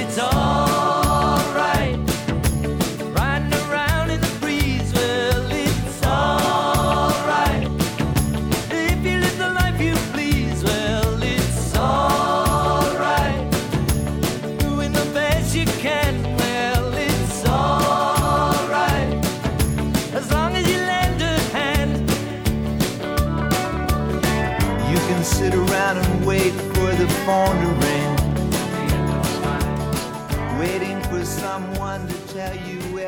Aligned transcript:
it's 0.00 0.18
alright. 0.18 0.39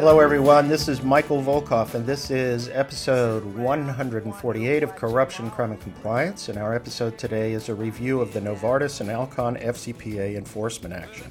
Hello, 0.03 0.19
everyone. 0.19 0.67
This 0.67 0.89
is 0.89 1.01
Michael 1.01 1.41
Volkov, 1.41 1.95
and 1.95 2.05
this 2.05 2.29
is 2.29 2.69
episode 2.71 3.45
148 3.45 4.83
of 4.83 4.97
Corruption, 4.97 5.49
Crime, 5.49 5.71
and 5.71 5.81
Compliance. 5.81 6.49
And 6.49 6.59
our 6.59 6.75
episode 6.75 7.17
today 7.17 7.53
is 7.53 7.69
a 7.69 7.75
review 7.77 8.21
of 8.21 8.33
the 8.33 8.41
Novartis 8.41 9.01
and 9.01 9.09
Alcon 9.09 9.55
FCPA 9.59 10.37
enforcement 10.37 10.93
action. 10.93 11.31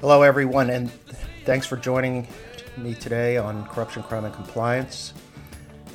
Hello, 0.00 0.22
everyone, 0.22 0.70
and 0.70 0.92
thanks 1.46 1.66
for 1.66 1.76
joining 1.76 2.28
me 2.76 2.94
today 2.94 3.36
on 3.36 3.66
Corruption, 3.66 4.04
Crime, 4.04 4.24
and 4.24 4.34
Compliance. 4.36 5.14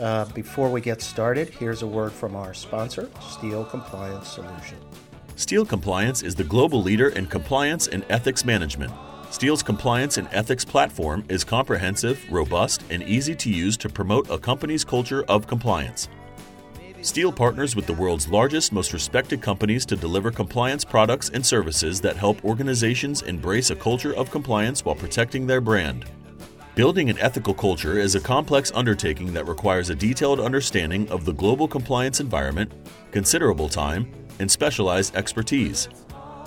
Uh, 0.01 0.25
before 0.33 0.69
we 0.69 0.81
get 0.81 1.01
started, 1.01 1.47
here's 1.47 1.81
a 1.81 1.87
word 1.87 2.11
from 2.11 2.35
our 2.35 2.53
sponsor, 2.53 3.09
Steele 3.21 3.63
Compliance 3.63 4.27
Solution. 4.27 4.79
Steele 5.37 5.65
Compliance 5.65 6.23
is 6.23 6.35
the 6.35 6.43
global 6.43 6.83
leader 6.83 7.07
in 7.07 7.25
compliance 7.25 7.87
and 7.87 8.03
ethics 8.09 8.43
management. 8.43 8.91
Steele's 9.31 9.61
compliance 9.61 10.17
and 10.17 10.27
ethics 10.31 10.65
platform 10.65 11.23
is 11.29 11.43
comprehensive, 11.43 12.19
robust, 12.31 12.83
and 12.89 13.03
easy 13.03 13.35
to 13.35 13.49
use 13.49 13.77
to 13.77 13.87
promote 13.87 14.29
a 14.29 14.39
company's 14.39 14.83
culture 14.83 15.23
of 15.25 15.45
compliance. 15.45 16.09
Steele 17.01 17.31
partners 17.31 17.75
with 17.75 17.85
the 17.85 17.93
world's 17.93 18.27
largest, 18.27 18.73
most 18.73 18.91
respected 18.91 19.41
companies 19.41 19.85
to 19.85 19.95
deliver 19.95 20.31
compliance 20.31 20.83
products 20.83 21.29
and 21.29 21.45
services 21.45 22.01
that 22.01 22.17
help 22.17 22.43
organizations 22.43 23.21
embrace 23.21 23.69
a 23.69 23.75
culture 23.75 24.13
of 24.15 24.31
compliance 24.31 24.83
while 24.83 24.95
protecting 24.95 25.45
their 25.47 25.61
brand. 25.61 26.05
Building 26.75 27.09
an 27.09 27.19
ethical 27.19 27.53
culture 27.53 27.99
is 27.99 28.15
a 28.15 28.19
complex 28.19 28.71
undertaking 28.73 29.31
that 29.33 29.47
requires 29.47 29.89
a 29.89 29.95
detailed 29.95 30.39
understanding 30.39 31.09
of 31.09 31.23
the 31.23 31.33
global 31.33 31.67
compliance 31.67 32.19
environment, 32.19 32.71
considerable 33.11 33.69
time, 33.69 34.11
and 34.39 34.49
specialized 34.49 35.15
expertise. 35.15 35.87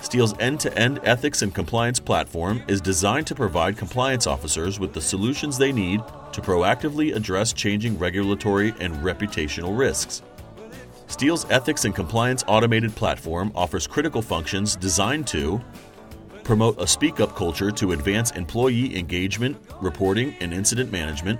Steele's 0.02 0.34
end 0.40 0.58
to 0.58 0.76
end 0.76 0.98
ethics 1.04 1.42
and 1.42 1.54
compliance 1.54 2.00
platform 2.00 2.60
is 2.66 2.80
designed 2.80 3.26
to 3.28 3.36
provide 3.36 3.78
compliance 3.78 4.26
officers 4.26 4.80
with 4.80 4.92
the 4.92 5.00
solutions 5.00 5.56
they 5.56 5.70
need 5.70 6.00
to 6.32 6.40
proactively 6.40 7.14
address 7.14 7.52
changing 7.52 7.96
regulatory 7.96 8.74
and 8.80 8.96
reputational 8.96 9.78
risks. 9.78 10.22
Steele's 11.06 11.48
ethics 11.50 11.84
and 11.84 11.94
compliance 11.94 12.42
automated 12.48 12.94
platform 12.96 13.52
offers 13.54 13.86
critical 13.86 14.20
functions 14.20 14.74
designed 14.74 15.26
to 15.28 15.60
promote 16.42 16.80
a 16.80 16.86
speak 16.86 17.20
up 17.20 17.36
culture 17.36 17.70
to 17.70 17.92
advance 17.92 18.32
employee 18.32 18.98
engagement, 18.98 19.56
reporting, 19.80 20.34
and 20.40 20.52
incident 20.52 20.90
management, 20.90 21.38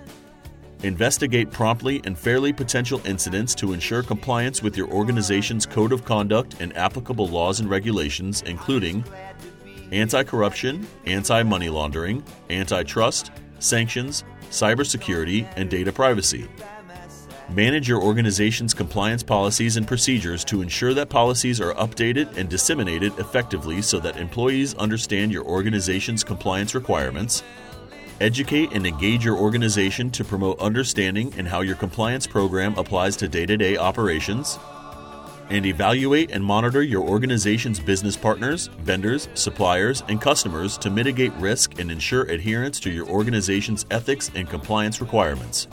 investigate 0.82 1.50
promptly 1.50 2.00
and 2.04 2.18
fairly 2.18 2.52
potential 2.52 3.00
incidents 3.04 3.54
to 3.56 3.72
ensure 3.72 4.02
compliance 4.02 4.62
with 4.62 4.76
your 4.76 4.88
organization's 4.88 5.66
code 5.66 5.92
of 5.92 6.04
conduct 6.04 6.60
and 6.60 6.76
applicable 6.76 7.28
laws 7.28 7.60
and 7.60 7.70
regulations, 7.70 8.42
including 8.42 9.04
anti 9.92 10.24
corruption, 10.24 10.86
anti 11.06 11.42
money 11.42 11.68
laundering, 11.68 12.24
antitrust, 12.50 13.30
sanctions, 13.58 14.24
cybersecurity, 14.50 15.50
and 15.56 15.70
data 15.70 15.92
privacy. 15.92 16.48
Manage 17.50 17.86
your 17.86 18.02
organization's 18.02 18.72
compliance 18.72 19.22
policies 19.22 19.76
and 19.76 19.86
procedures 19.86 20.42
to 20.44 20.62
ensure 20.62 20.94
that 20.94 21.10
policies 21.10 21.60
are 21.60 21.74
updated 21.74 22.34
and 22.38 22.48
disseminated 22.48 23.12
effectively 23.18 23.82
so 23.82 24.00
that 24.00 24.16
employees 24.16 24.74
understand 24.74 25.30
your 25.30 25.44
organization's 25.44 26.24
compliance 26.24 26.74
requirements. 26.74 27.42
Educate 28.22 28.72
and 28.72 28.86
engage 28.86 29.24
your 29.24 29.36
organization 29.36 30.08
to 30.12 30.24
promote 30.24 30.60
understanding 30.60 31.34
and 31.36 31.48
how 31.48 31.62
your 31.62 31.74
compliance 31.74 32.24
program 32.24 32.72
applies 32.78 33.16
to 33.16 33.26
day 33.26 33.44
to 33.46 33.56
day 33.56 33.76
operations. 33.76 34.60
And 35.50 35.66
evaluate 35.66 36.30
and 36.30 36.44
monitor 36.44 36.84
your 36.84 37.02
organization's 37.02 37.80
business 37.80 38.16
partners, 38.16 38.68
vendors, 38.78 39.28
suppliers, 39.34 40.04
and 40.08 40.20
customers 40.20 40.78
to 40.78 40.88
mitigate 40.88 41.32
risk 41.32 41.80
and 41.80 41.90
ensure 41.90 42.22
adherence 42.26 42.78
to 42.80 42.90
your 42.90 43.08
organization's 43.08 43.86
ethics 43.90 44.30
and 44.36 44.48
compliance 44.48 45.00
requirements. 45.00 45.66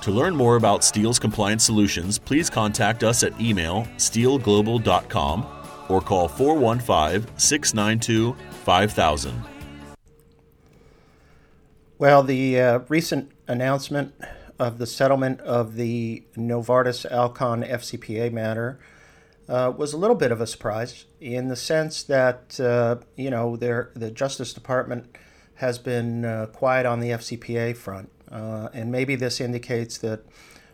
To 0.00 0.10
learn 0.10 0.34
more 0.34 0.56
about 0.56 0.82
Steele's 0.82 1.20
compliance 1.20 1.62
solutions, 1.62 2.18
please 2.18 2.50
contact 2.50 3.04
us 3.04 3.22
at 3.22 3.40
email 3.40 3.86
steeleglobal.com 3.98 5.46
or 5.88 6.00
call 6.00 6.26
415 6.26 7.38
692 7.38 8.34
5000. 8.64 9.51
Well, 12.02 12.24
the 12.24 12.58
uh, 12.58 12.78
recent 12.88 13.30
announcement 13.46 14.12
of 14.58 14.78
the 14.78 14.88
settlement 14.88 15.40
of 15.42 15.76
the 15.76 16.24
Novartis 16.36 17.08
Alcon 17.08 17.62
FCPA 17.62 18.32
matter 18.32 18.80
uh, 19.48 19.72
was 19.76 19.92
a 19.92 19.96
little 19.96 20.16
bit 20.16 20.32
of 20.32 20.40
a 20.40 20.46
surprise 20.48 21.04
in 21.20 21.46
the 21.46 21.54
sense 21.54 22.02
that, 22.02 22.58
uh, 22.58 22.96
you 23.14 23.30
know, 23.30 23.54
the 23.54 24.10
Justice 24.12 24.52
Department 24.52 25.16
has 25.58 25.78
been 25.78 26.24
uh, 26.24 26.46
quiet 26.46 26.86
on 26.86 26.98
the 26.98 27.10
FCPA 27.10 27.76
front. 27.76 28.10
Uh, 28.28 28.68
and 28.74 28.90
maybe 28.90 29.14
this 29.14 29.40
indicates 29.40 29.96
that 29.98 30.24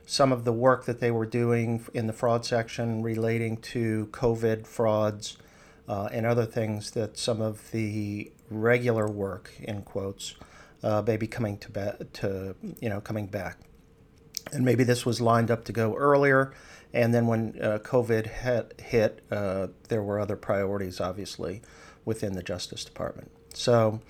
some 0.07 0.33
of 0.33 0.47
the 0.47 0.53
work 0.55 0.87
that 0.87 0.99
they 0.99 1.11
were 1.11 1.27
doing 1.27 1.85
in 1.93 2.07
the 2.07 2.15
fraud 2.15 2.47
section 2.47 3.03
relating 3.03 3.59
to 3.59 4.09
COVID 4.13 4.67
frauds 4.67 5.37
uh, 5.87 6.09
and 6.11 6.25
other 6.25 6.47
things 6.47 6.93
that 6.93 7.19
some 7.19 7.43
of 7.43 7.71
the 7.73 8.33
regular 8.49 9.07
work, 9.07 9.53
in 9.61 9.83
quotes, 9.83 10.35
uh, 10.83 11.03
be 11.03 11.27
coming 11.27 11.59
to, 11.59 11.71
ba- 11.71 12.07
to 12.15 12.55
you 12.81 12.89
know 12.89 13.01
coming 13.01 13.27
back. 13.27 13.59
And 14.53 14.65
maybe 14.65 14.85
this 14.85 15.05
was 15.05 15.21
lined 15.21 15.51
up 15.51 15.65
to 15.65 15.73
go 15.73 15.95
earlier, 15.95 16.55
and 16.93 17.13
then 17.13 17.27
when 17.27 17.59
uh, 17.61 17.79
COVID 17.83 18.27
hit, 18.27 18.81
hit 18.81 19.23
uh, 19.31 19.69
there 19.89 20.03
were 20.03 20.19
other 20.19 20.37
priorities, 20.37 21.01
obviously, 21.01 21.63
within 22.05 22.35
the 22.35 22.43
Justice 22.43 22.85
Department. 22.85 23.31
So. 23.55 24.01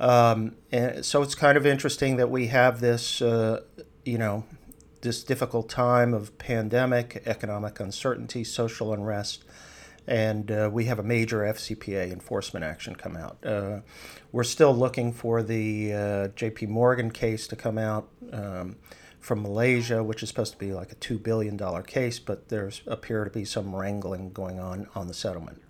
Um, 0.00 0.56
and 0.72 1.04
so 1.04 1.22
it's 1.22 1.36
kind 1.36 1.56
of 1.56 1.64
interesting 1.64 2.16
that 2.16 2.28
we 2.28 2.48
have 2.48 2.80
this, 2.80 3.22
uh, 3.22 3.60
you 4.04 4.18
know, 4.18 4.42
this 5.02 5.22
difficult 5.22 5.68
time 5.68 6.14
of 6.14 6.36
pandemic, 6.38 7.22
economic 7.26 7.78
uncertainty, 7.78 8.42
social 8.42 8.92
unrest, 8.92 9.44
and 10.06 10.50
uh, 10.50 10.70
we 10.72 10.86
have 10.86 10.98
a 10.98 11.02
major 11.02 11.40
FCPA 11.40 12.12
enforcement 12.12 12.64
action 12.64 12.94
come 12.94 13.16
out. 13.16 13.38
Uh, 13.44 13.80
we're 14.32 14.44
still 14.44 14.74
looking 14.74 15.12
for 15.12 15.42
the 15.42 15.92
uh, 15.92 15.98
JP 16.28 16.68
Morgan 16.68 17.10
case 17.10 17.46
to 17.48 17.56
come 17.56 17.78
out 17.78 18.08
um, 18.32 18.76
from 19.20 19.42
Malaysia, 19.42 20.02
which 20.02 20.22
is 20.22 20.28
supposed 20.28 20.52
to 20.52 20.58
be 20.58 20.72
like 20.72 20.90
a 20.90 20.96
$2 20.96 21.22
billion 21.22 21.58
case, 21.84 22.18
but 22.18 22.48
there's 22.48 22.82
appear 22.86 23.24
to 23.24 23.30
be 23.30 23.44
some 23.44 23.74
wrangling 23.74 24.32
going 24.32 24.58
on 24.58 24.88
on 24.94 25.06
the 25.06 25.14
settlement. 25.14 25.62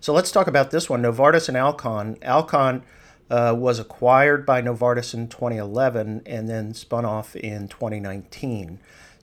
So 0.00 0.12
let's 0.12 0.30
talk 0.30 0.46
about 0.46 0.70
this 0.70 0.88
one 0.88 1.02
Novartis 1.02 1.48
and 1.48 1.56
Alcon. 1.56 2.18
Alcon 2.22 2.84
uh, 3.30 3.54
was 3.56 3.78
acquired 3.78 4.46
by 4.46 4.62
Novartis 4.62 5.14
in 5.14 5.28
2011 5.28 6.22
and 6.26 6.48
then 6.48 6.74
spun 6.74 7.04
off 7.04 7.34
in 7.34 7.68
2019. 7.68 8.78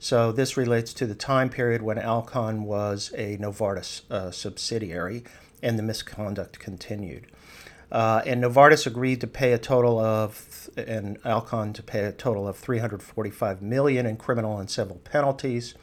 So 0.06 0.30
this 0.30 0.56
relates 0.56 0.94
to 0.94 1.06
the 1.08 1.16
time 1.16 1.48
period 1.48 1.82
when 1.82 1.98
Alcon 1.98 2.62
was 2.62 3.12
a 3.16 3.38
Novartis 3.38 4.08
uh, 4.08 4.30
subsidiary 4.30 5.24
and 5.60 5.76
the 5.76 5.82
misconduct 5.82 6.60
continued. 6.60 7.26
Uh, 7.90 8.22
and 8.24 8.40
Novartis 8.40 8.86
agreed 8.86 9.20
to 9.22 9.26
pay 9.26 9.52
a 9.52 9.58
total 9.58 9.98
of, 9.98 10.70
and 10.76 11.18
Alcon 11.24 11.72
to 11.72 11.82
pay 11.82 12.04
a 12.04 12.12
total 12.12 12.46
of 12.46 12.56
345 12.56 13.60
million 13.60 14.06
in 14.06 14.16
criminal 14.16 14.60
and 14.60 14.70
civil 14.70 15.00
penalties. 15.02 15.74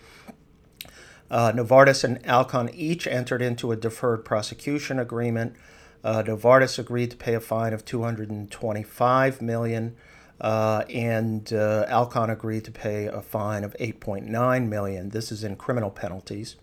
Uh, 1.29 1.51
Novartis 1.51 2.05
and 2.05 2.25
Alcon 2.25 2.69
each 2.73 3.05
entered 3.05 3.41
into 3.41 3.73
a 3.73 3.75
deferred 3.75 4.23
prosecution 4.23 4.99
agreement. 4.99 5.53
Uh, 6.01 6.23
Novartis 6.23 6.79
agreed 6.79 7.11
to 7.11 7.17
pay 7.17 7.33
a 7.33 7.41
fine 7.41 7.73
of 7.73 7.83
225 7.83 9.41
million, 9.41 9.97
uh, 10.41 10.83
and 10.89 11.51
uh, 11.53 11.85
Alcon 11.87 12.29
agreed 12.29 12.65
to 12.65 12.71
pay 12.71 13.05
a 13.05 13.21
fine 13.21 13.63
of 13.63 13.75
8.9 13.79 14.67
million. 14.67 15.09
This 15.09 15.31
is 15.31 15.43
in 15.43 15.55
criminal 15.55 15.89
penalties. 15.89 16.55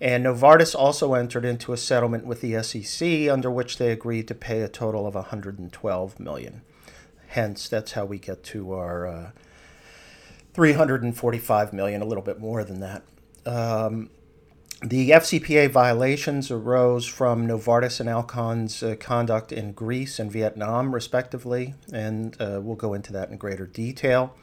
And 0.00 0.24
Novartis 0.24 0.74
also 0.76 1.14
entered 1.14 1.44
into 1.44 1.72
a 1.72 1.76
settlement 1.76 2.24
with 2.24 2.40
the 2.40 2.62
SEC 2.62 3.28
under 3.28 3.50
which 3.50 3.78
they 3.78 3.90
agreed 3.90 4.28
to 4.28 4.34
pay 4.34 4.62
a 4.62 4.68
total 4.68 5.06
of 5.06 5.14
112 5.14 6.20
million. 6.20 6.62
Hence, 7.28 7.68
that's 7.68 7.92
how 7.92 8.04
we 8.04 8.18
get 8.18 8.42
to 8.44 8.72
our 8.72 9.06
uh, 9.06 9.30
345 10.54 11.72
million, 11.72 12.00
a 12.00 12.04
little 12.04 12.22
bit 12.22 12.38
more 12.38 12.64
than 12.64 12.80
that. 12.80 13.02
Um, 13.44 14.10
The 14.82 15.10
FCPA 15.10 15.70
violations 15.70 16.52
arose 16.52 17.04
from 17.04 17.48
Novartis 17.48 17.98
and 17.98 18.08
Alcon's 18.08 18.80
uh, 18.80 18.94
conduct 19.00 19.50
in 19.50 19.72
Greece 19.72 20.20
and 20.20 20.30
Vietnam, 20.30 20.94
respectively, 20.94 21.74
and 21.92 22.40
uh, 22.40 22.60
we'll 22.62 22.76
go 22.76 22.94
into 22.94 23.12
that 23.12 23.28
in 23.28 23.38
greater 23.38 23.66
detail. 23.66 24.36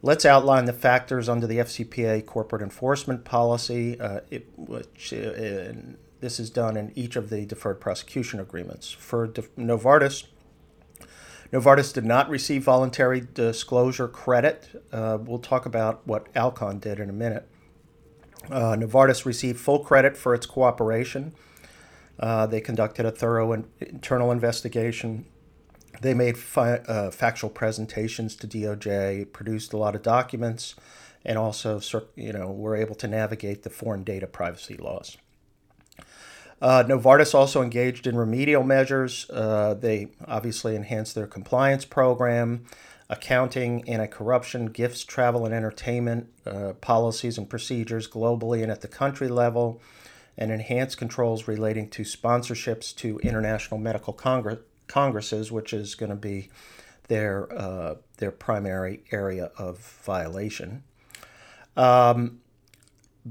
Let's 0.00 0.24
outline 0.24 0.64
the 0.64 0.72
factors 0.72 1.28
under 1.28 1.46
the 1.46 1.58
FCPA 1.58 2.24
corporate 2.24 2.62
enforcement 2.62 3.26
policy, 3.26 4.00
uh, 4.00 4.20
it, 4.30 4.46
which 4.56 5.12
uh, 5.12 5.74
this 6.20 6.40
is 6.40 6.48
done 6.48 6.78
in 6.78 6.90
each 6.94 7.14
of 7.14 7.28
the 7.28 7.44
deferred 7.44 7.78
prosecution 7.78 8.40
agreements. 8.40 8.90
For 8.90 9.26
De- 9.26 9.42
Novartis, 9.58 10.24
Novartis 11.52 11.92
did 11.92 12.06
not 12.06 12.30
receive 12.30 12.64
voluntary 12.64 13.26
disclosure 13.34 14.08
credit. 14.08 14.82
Uh, 14.90 15.18
we'll 15.20 15.38
talk 15.38 15.66
about 15.66 16.06
what 16.06 16.28
Alcon 16.34 16.78
did 16.78 16.98
in 16.98 17.10
a 17.10 17.12
minute. 17.12 17.46
Uh, 18.50 18.76
Novartis 18.76 19.24
received 19.24 19.58
full 19.58 19.80
credit 19.80 20.16
for 20.16 20.34
its 20.34 20.46
cooperation. 20.46 21.34
Uh, 22.18 22.46
they 22.46 22.60
conducted 22.60 23.04
a 23.04 23.10
thorough 23.10 23.52
in- 23.52 23.66
internal 23.80 24.30
investigation. 24.32 25.26
They 26.00 26.14
made 26.14 26.38
fi- 26.38 26.78
uh, 26.78 27.10
factual 27.10 27.50
presentations 27.50 28.36
to 28.36 28.46
DOJ, 28.46 29.32
produced 29.32 29.72
a 29.72 29.76
lot 29.76 29.94
of 29.94 30.02
documents, 30.02 30.74
and 31.24 31.38
also, 31.38 31.80
you 32.14 32.32
know, 32.32 32.50
were 32.50 32.76
able 32.76 32.94
to 32.96 33.08
navigate 33.08 33.62
the 33.62 33.70
foreign 33.70 34.04
data 34.04 34.26
privacy 34.26 34.76
laws. 34.76 35.16
Uh, 36.60 36.82
Novartis 36.86 37.34
also 37.34 37.62
engaged 37.62 38.06
in 38.06 38.16
remedial 38.16 38.62
measures. 38.62 39.28
Uh, 39.30 39.74
they 39.74 40.08
obviously 40.26 40.74
enhanced 40.74 41.14
their 41.14 41.26
compliance 41.26 41.84
program 41.84 42.64
accounting, 43.08 43.88
anti 43.88 44.06
corruption, 44.06 44.66
gifts, 44.66 45.04
travel, 45.04 45.44
and 45.44 45.54
entertainment 45.54 46.28
uh, 46.44 46.72
policies 46.80 47.38
and 47.38 47.48
procedures 47.48 48.08
globally 48.08 48.62
and 48.62 48.70
at 48.70 48.80
the 48.80 48.88
country 48.88 49.28
level, 49.28 49.80
and 50.36 50.50
enhanced 50.50 50.98
controls 50.98 51.48
relating 51.48 51.88
to 51.90 52.02
sponsorships 52.02 52.94
to 52.96 53.18
international 53.20 53.78
medical 53.78 54.12
congress- 54.12 54.58
congresses, 54.88 55.50
which 55.50 55.72
is 55.72 55.94
going 55.94 56.10
to 56.10 56.16
be 56.16 56.48
their, 57.08 57.52
uh, 57.56 57.94
their 58.18 58.30
primary 58.30 59.04
area 59.12 59.50
of 59.56 59.78
violation. 60.04 60.82
Um, 61.76 62.40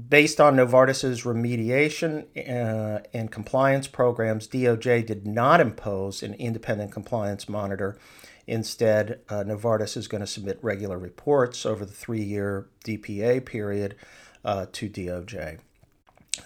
based 0.08 0.40
on 0.40 0.56
Novartis's 0.56 1.22
remediation 1.22 2.26
uh, 2.36 3.00
and 3.12 3.30
compliance 3.30 3.86
programs, 3.86 4.46
DOJ 4.46 5.06
did 5.06 5.26
not 5.26 5.60
impose 5.60 6.22
an 6.22 6.34
independent 6.34 6.92
compliance 6.92 7.48
monitor 7.48 7.98
Instead, 8.46 9.20
uh, 9.28 9.42
Novartis 9.42 9.96
is 9.96 10.06
going 10.06 10.20
to 10.20 10.26
submit 10.26 10.58
regular 10.62 10.98
reports 10.98 11.66
over 11.66 11.84
the 11.84 11.92
three 11.92 12.22
year 12.22 12.66
DPA 12.84 13.44
period 13.44 13.96
uh, 14.44 14.66
to 14.72 14.88
DOJ. 14.88 15.58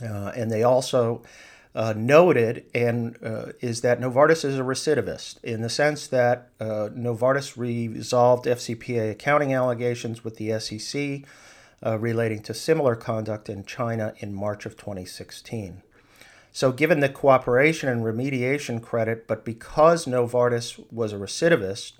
Uh, 0.03 0.33
and 0.35 0.51
they 0.51 0.63
also 0.63 1.23
uh, 1.75 1.93
noted 1.97 2.65
and 2.75 3.19
uh, 3.23 3.53
is 3.61 3.83
that 3.83 4.01
Novartis 4.01 4.45
is 4.45 4.59
a 4.59 4.63
recidivist 4.63 5.43
in 5.45 5.61
the 5.61 5.69
sense 5.69 6.07
that 6.07 6.49
uh, 6.59 6.89
Novartis 6.93 7.57
resolved 7.57 8.47
FCPA 8.47 9.11
accounting 9.11 9.53
allegations 9.53 10.25
with 10.25 10.37
the 10.37 10.59
SEC 10.59 11.29
relating 11.83 12.43
to 12.43 12.55
similar 12.55 12.95
conduct 12.95 13.49
in 13.49 13.65
China 13.65 14.15
in 14.19 14.35
March 14.35 14.67
of 14.67 14.77
2016. 14.77 15.83
So, 16.53 16.73
given 16.73 17.01
the 17.01 17.09
cooperation 17.09 17.89
and 17.89 18.03
remediation 18.03 18.83
credit, 18.83 19.27
but 19.27 19.45
because 19.45 20.07
Novartis 20.07 20.85
was 20.93 21.13
a 21.13 21.17
recidivist 21.17 21.93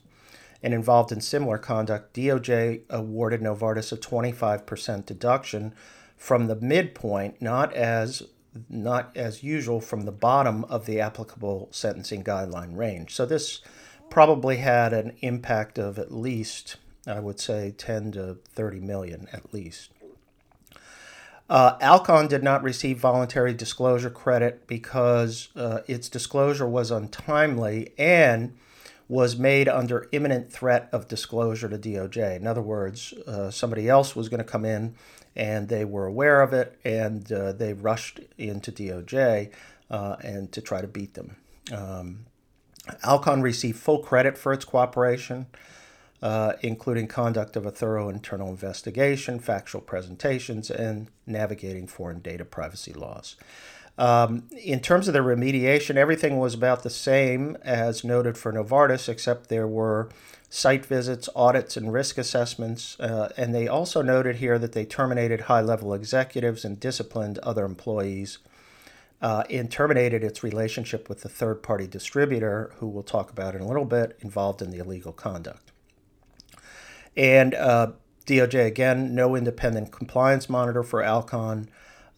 and 0.63 0.75
involved 0.75 1.13
in 1.13 1.21
similar 1.21 1.57
conduct, 1.57 2.15
DOJ 2.15 2.83
awarded 2.91 3.41
Novartis 3.41 3.93
a 3.93 3.97
25% 3.97 5.07
deduction 5.07 5.75
from 6.17 6.49
the 6.49 6.57
midpoint, 6.57 7.41
not 7.41 7.73
as 7.75 8.25
not 8.69 9.17
as 9.17 9.45
usual 9.45 9.81
from 9.81 10.03
the 10.03 10.13
bottom 10.13 10.65
of 10.65 10.85
the 10.87 11.01
applicable 11.01 11.69
sentencing 11.71 12.25
guideline 12.25 12.77
range. 12.77 13.15
So 13.15 13.25
this 13.25 13.61
probably 14.11 14.57
had 14.57 14.93
an 14.93 15.17
impact 15.21 15.79
of 15.79 15.99
at 15.99 16.13
least, 16.13 16.77
I 17.07 17.21
would 17.21 17.39
say, 17.39 17.73
10 17.77 18.13
to 18.13 18.39
30 18.53 18.81
million 18.81 19.29
at 19.33 19.55
least. 19.55 19.91
Uh, 21.51 21.77
Alcon 21.81 22.29
did 22.29 22.45
not 22.45 22.63
receive 22.63 22.99
voluntary 22.99 23.53
disclosure 23.53 24.09
credit 24.09 24.69
because 24.69 25.49
uh, 25.57 25.81
its 25.89 26.09
disclosure 26.09 26.67
was 26.67 26.93
untimely 26.93 27.93
and 27.99 28.57
was 29.09 29.37
made 29.37 29.69
under 29.69 30.09
imminent 30.13 30.53
threat 30.53 30.89
of 30.93 31.09
disclosure 31.09 31.69
to 31.69 31.77
DOJ. 31.77 32.37
In 32.37 32.47
other 32.47 32.63
words, 32.63 33.13
uh, 33.27 33.51
somebody 33.51 33.89
else 33.89 34.15
was 34.15 34.29
going 34.29 34.39
to 34.39 34.45
come 34.45 34.65
in 34.65 34.95
and 35.35 35.69
they 35.69 35.85
were 35.85 36.07
aware 36.07 36.41
of 36.41 36.53
it 36.53 36.79
and 36.85 37.31
uh, 37.33 37.51
they 37.51 37.73
rushed 37.73 38.21
into 38.39 38.71
DOJ 38.71 39.51
uh, 39.91 40.17
and 40.23 40.53
to 40.53 40.61
try 40.61 40.81
to 40.81 40.87
beat 40.87 41.15
them. 41.15 41.35
Um, 41.73 42.27
Alcon 43.03 43.43
received 43.43 43.81
full 43.81 43.99
credit 43.99 44.39
for 44.39 44.53
its 44.53 44.65
cooperation 44.65 45.47
uh, 46.23 46.55
including 46.63 47.07
conduct 47.07 47.57
of 47.57 47.65
a 47.65 47.71
thorough 47.71 48.09
internal 48.09 48.49
investigation, 48.49 49.39
factual 49.39 49.81
presentations, 49.81 50.71
and 50.71 51.09
navigating 51.27 51.87
foreign 51.87 52.21
data 52.21 52.45
privacy 52.45 52.93
laws. 52.93 53.37
Um, 53.97 54.45
in 54.57 54.81
terms 54.81 55.09
of 55.09 55.15
the 55.15 55.21
remediation, 55.21 55.97
everything 55.97 56.39
was 56.39 56.55
about 56.55 56.83
the 56.83 56.91
same 56.91 57.57
as 57.63 58.05
noted 58.05 58.39
for 58.39 58.53
Novartis, 58.53 59.09
except 59.09 59.49
there 59.49 59.67
were 59.69 60.09
site 60.49 60.87
visits, 60.87 61.29
audits, 61.37 61.77
and 61.77 61.93
risk 61.93 62.19
assessments. 62.19 62.99
Uh, 62.99 63.31
and 63.37 63.55
they 63.55 63.69
also 63.69 64.03
noted 64.03 64.37
here 64.37 64.59
that 64.59 64.73
they 64.73 64.85
terminated 64.85 65.43
high 65.43 65.61
level 65.61 65.95
executives 65.95 66.65
and 66.65 66.81
disciplined 66.81 67.39
other 67.39 67.65
employees. 67.65 68.39
Uh, 69.23 69.45
and 69.51 69.71
terminated 69.71 70.25
its 70.25 70.43
relationship 70.43 71.07
with 71.07 71.21
the 71.21 71.29
third 71.29 71.63
party 71.63 71.87
distributor, 71.87 72.73
who 72.77 72.89
we'll 72.89 73.03
talk 73.03 73.31
about 73.31 73.55
in 73.55 73.61
a 73.61 73.67
little 73.67 73.85
bit, 73.85 74.17
involved 74.21 74.63
in 74.63 74.71
the 74.71 74.79
illegal 74.79 75.13
conduct. 75.13 75.73
And 77.21 77.55
uh, 77.55 77.93
DOJ, 78.25 78.67
again, 78.67 79.15
no 79.15 79.37
independent 79.37 79.93
compliance 79.93 80.49
monitor 80.49 80.83
for 80.83 81.03
Alcon. 81.03 81.69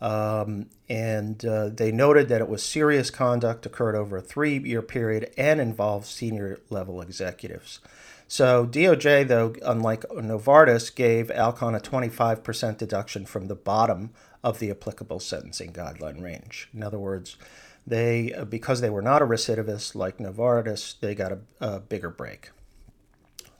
Um, 0.00 0.70
and 0.88 1.44
uh, 1.44 1.70
they 1.70 1.90
noted 1.90 2.28
that 2.28 2.40
it 2.40 2.48
was 2.48 2.62
serious 2.62 3.10
conduct 3.10 3.66
occurred 3.66 3.96
over 3.96 4.18
a 4.18 4.22
three 4.22 4.58
year 4.58 4.80
period 4.80 5.32
and 5.36 5.60
involved 5.60 6.06
senior 6.06 6.60
level 6.70 7.00
executives. 7.00 7.80
So 8.28 8.64
DOJ, 8.64 9.26
though, 9.26 9.56
unlike 9.64 10.02
Novartis, 10.02 10.94
gave 10.94 11.32
Alcon 11.32 11.74
a 11.74 11.80
25% 11.80 12.78
deduction 12.78 13.26
from 13.26 13.48
the 13.48 13.56
bottom 13.56 14.10
of 14.44 14.60
the 14.60 14.70
applicable 14.70 15.18
sentencing 15.18 15.72
guideline 15.72 16.22
range. 16.22 16.68
In 16.72 16.84
other 16.84 16.98
words, 17.00 17.36
they 17.84 18.32
because 18.48 18.80
they 18.80 18.90
were 18.90 19.02
not 19.02 19.20
a 19.20 19.26
recidivist 19.26 19.96
like 19.96 20.18
Novartis, 20.18 21.00
they 21.00 21.16
got 21.16 21.32
a, 21.32 21.38
a 21.60 21.80
bigger 21.80 22.10
break. 22.10 22.50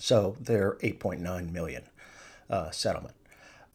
So 0.03 0.35
they're 0.41 0.79
8.9 0.83 1.53
million 1.53 1.85
uh, 2.51 2.73
settlement. 2.73 3.15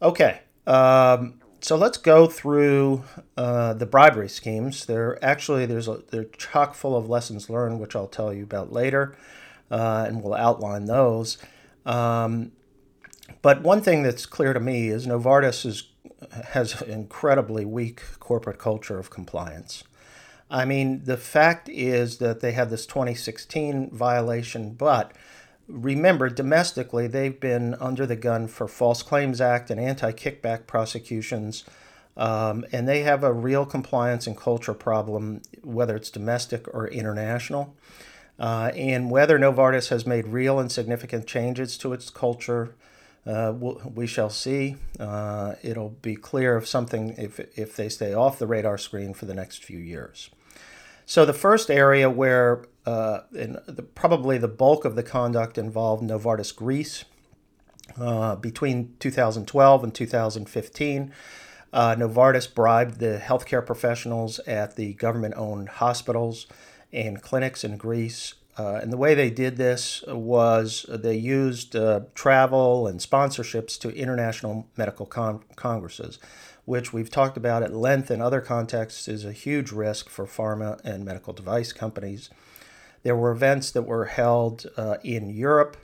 Okay, 0.02 0.42
um, 0.66 1.40
so 1.62 1.74
let's 1.74 1.96
go 1.96 2.26
through 2.26 3.02
uh, 3.38 3.72
the 3.72 3.86
bribery 3.86 4.28
schemes. 4.28 4.84
They're 4.84 5.18
actually 5.24 5.64
there's 5.64 5.88
a, 5.88 6.02
they're 6.10 6.24
chock 6.24 6.74
full 6.74 6.94
of 6.94 7.08
lessons 7.08 7.48
learned, 7.48 7.80
which 7.80 7.96
I'll 7.96 8.08
tell 8.08 8.34
you 8.34 8.42
about 8.42 8.70
later, 8.70 9.16
uh, 9.70 10.04
and 10.06 10.22
we'll 10.22 10.34
outline 10.34 10.84
those. 10.84 11.38
Um, 11.86 12.52
but 13.40 13.62
one 13.62 13.80
thing 13.80 14.02
that's 14.02 14.26
clear 14.26 14.52
to 14.52 14.60
me 14.60 14.88
is 14.88 15.06
Novartis 15.06 15.64
is, 15.64 15.84
has 16.52 16.82
an 16.82 16.90
incredibly 16.90 17.64
weak 17.64 18.02
corporate 18.20 18.58
culture 18.58 18.98
of 18.98 19.08
compliance. 19.08 19.82
I 20.50 20.66
mean, 20.66 21.04
the 21.04 21.16
fact 21.16 21.70
is 21.70 22.18
that 22.18 22.40
they 22.40 22.52
had 22.52 22.68
this 22.68 22.84
2016 22.84 23.90
violation, 23.92 24.74
but 24.74 25.12
remember, 25.68 26.28
domestically, 26.28 27.06
they've 27.06 27.38
been 27.38 27.74
under 27.74 28.06
the 28.06 28.16
gun 28.16 28.48
for 28.48 28.66
False 28.66 29.02
Claims 29.02 29.40
Act 29.40 29.70
and 29.70 29.80
anti 29.80 30.12
kickback 30.12 30.66
prosecutions. 30.66 31.64
Um, 32.16 32.66
and 32.72 32.88
they 32.88 33.02
have 33.02 33.22
a 33.22 33.32
real 33.32 33.64
compliance 33.64 34.26
and 34.26 34.36
culture 34.36 34.74
problem, 34.74 35.42
whether 35.62 35.94
it's 35.94 36.10
domestic 36.10 36.66
or 36.74 36.88
international. 36.88 37.76
Uh, 38.40 38.72
and 38.74 39.10
whether 39.10 39.38
Novartis 39.38 39.88
has 39.88 40.06
made 40.06 40.26
real 40.26 40.58
and 40.58 40.70
significant 40.70 41.26
changes 41.26 41.78
to 41.78 41.92
its 41.92 42.10
culture, 42.10 42.74
uh, 43.26 43.52
we 43.52 44.06
shall 44.06 44.30
see. 44.30 44.76
Uh, 44.98 45.54
it'll 45.62 45.90
be 45.90 46.16
clear 46.16 46.56
if 46.56 46.66
something 46.66 47.14
if 47.18 47.40
if 47.58 47.76
they 47.76 47.88
stay 47.88 48.14
off 48.14 48.38
the 48.38 48.46
radar 48.46 48.78
screen 48.78 49.12
for 49.12 49.26
the 49.26 49.34
next 49.34 49.64
few 49.64 49.78
years. 49.78 50.30
So 51.04 51.24
the 51.24 51.32
first 51.32 51.70
area 51.70 52.08
where 52.08 52.64
uh, 52.88 53.22
the, 53.30 53.82
probably 53.94 54.38
the 54.38 54.48
bulk 54.48 54.84
of 54.84 54.96
the 54.96 55.02
conduct 55.02 55.58
involved 55.58 56.02
Novartis 56.02 56.54
Greece 56.54 57.04
uh, 58.00 58.36
between 58.36 58.94
2012 58.98 59.84
and 59.84 59.94
2015. 59.94 61.12
Uh, 61.70 61.94
Novartis 61.96 62.52
bribed 62.52 62.98
the 62.98 63.20
healthcare 63.22 63.64
professionals 63.64 64.38
at 64.40 64.76
the 64.76 64.94
government-owned 64.94 65.68
hospitals 65.68 66.46
and 66.92 67.20
clinics 67.20 67.64
in 67.64 67.76
Greece. 67.76 68.34
Uh, 68.58 68.80
and 68.82 68.92
the 68.92 68.96
way 68.96 69.14
they 69.14 69.30
did 69.30 69.56
this 69.56 70.02
was 70.08 70.86
they 70.88 71.14
used 71.14 71.76
uh, 71.76 72.00
travel 72.14 72.86
and 72.86 73.00
sponsorships 73.00 73.78
to 73.78 73.90
international 73.90 74.66
medical 74.76 75.06
con- 75.06 75.44
congresses 75.56 76.18
which 76.68 76.92
we've 76.92 77.08
talked 77.08 77.38
about 77.38 77.62
at 77.62 77.72
length 77.74 78.10
in 78.10 78.20
other 78.20 78.42
contexts, 78.42 79.08
is 79.08 79.24
a 79.24 79.32
huge 79.32 79.72
risk 79.72 80.10
for 80.10 80.26
pharma 80.26 80.78
and 80.84 81.02
medical 81.02 81.32
device 81.32 81.72
companies. 81.72 82.28
There 83.02 83.16
were 83.16 83.30
events 83.30 83.70
that 83.70 83.82
were 83.82 84.06
held 84.06 84.66
uh, 84.76 84.96
in 85.02 85.30
Europe 85.30 85.76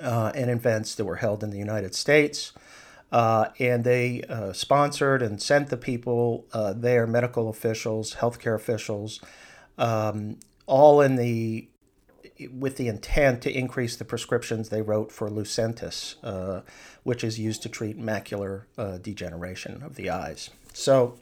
uh, 0.00 0.32
and 0.34 0.50
events 0.50 0.94
that 0.94 1.04
were 1.04 1.16
held 1.16 1.42
in 1.42 1.50
the 1.50 1.58
United 1.58 1.94
States. 1.94 2.52
Uh, 3.12 3.50
and 3.60 3.84
they 3.84 4.22
uh, 4.28 4.52
sponsored 4.52 5.22
and 5.22 5.40
sent 5.40 5.68
the 5.68 5.76
people 5.76 6.44
uh, 6.52 6.72
there, 6.72 7.06
medical 7.06 7.48
officials, 7.48 8.16
healthcare 8.16 8.56
officials, 8.56 9.20
um, 9.78 10.38
all 10.66 11.00
in 11.00 11.16
the 11.16 11.68
with 12.52 12.76
the 12.76 12.88
intent 12.88 13.40
to 13.40 13.50
increase 13.50 13.96
the 13.96 14.04
prescriptions 14.04 14.68
they 14.68 14.82
wrote 14.82 15.10
for 15.10 15.30
Lucentis, 15.30 16.16
uh, 16.22 16.60
which 17.02 17.24
is 17.24 17.38
used 17.38 17.62
to 17.62 17.68
treat 17.68 17.98
macular 17.98 18.64
degeneration 19.00 19.82
of 19.82 19.94
the 19.94 20.10
eyes. 20.10 20.50
So. 20.74 21.18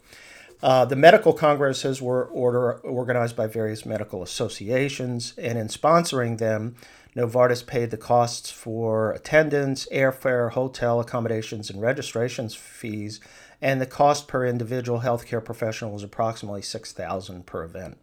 Uh, 0.62 0.84
the 0.84 0.96
medical 0.96 1.32
congresses 1.32 2.00
were 2.00 2.24
order, 2.26 2.74
organized 2.80 3.36
by 3.36 3.46
various 3.46 3.84
medical 3.84 4.22
associations, 4.22 5.34
and 5.36 5.58
in 5.58 5.68
sponsoring 5.68 6.38
them, 6.38 6.74
Novartis 7.14 7.64
paid 7.64 7.90
the 7.90 7.96
costs 7.96 8.50
for 8.50 9.12
attendance, 9.12 9.86
airfare, 9.92 10.52
hotel 10.52 11.00
accommodations, 11.00 11.70
and 11.70 11.80
registrations 11.80 12.54
fees, 12.54 13.20
and 13.60 13.80
the 13.80 13.86
cost 13.86 14.26
per 14.26 14.44
individual 14.44 15.00
healthcare 15.00 15.44
professional 15.44 15.92
was 15.92 16.02
approximately 16.02 16.62
6000 16.62 17.46
per 17.46 17.62
event. 17.62 17.98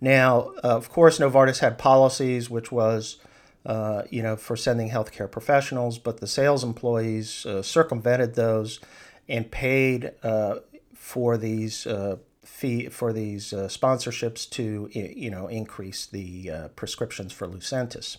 Now, 0.00 0.52
uh, 0.64 0.76
of 0.76 0.88
course, 0.90 1.18
Novartis 1.18 1.58
had 1.58 1.78
policies 1.78 2.50
which 2.50 2.72
was 2.72 3.18
uh, 3.66 4.02
you 4.08 4.22
know, 4.22 4.34
for 4.34 4.56
sending 4.56 4.88
healthcare 4.88 5.30
professionals, 5.30 5.98
but 5.98 6.20
the 6.20 6.26
sales 6.26 6.64
employees 6.64 7.44
uh, 7.44 7.62
circumvented 7.62 8.34
those 8.34 8.80
and 9.28 9.50
paid 9.50 10.12
uh, 10.22 10.56
for 11.08 11.38
these 11.38 11.86
uh, 11.86 12.16
fee 12.44 12.90
for 12.90 13.14
these 13.14 13.54
uh, 13.54 13.66
sponsorships 13.66 14.48
to 14.50 14.90
you 14.92 15.30
know 15.30 15.48
increase 15.48 16.04
the 16.04 16.50
uh, 16.50 16.68
prescriptions 16.76 17.32
for 17.32 17.48
Lucentis. 17.48 18.18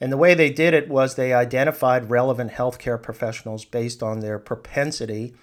And 0.00 0.12
the 0.12 0.16
way 0.16 0.32
they 0.34 0.50
did 0.50 0.72
it 0.72 0.88
was 0.88 1.16
they 1.16 1.32
identified 1.32 2.10
relevant 2.10 2.52
healthcare 2.52 3.02
professionals 3.02 3.64
based 3.64 4.04
on 4.04 4.20
their 4.20 4.38
propensity 4.38 5.34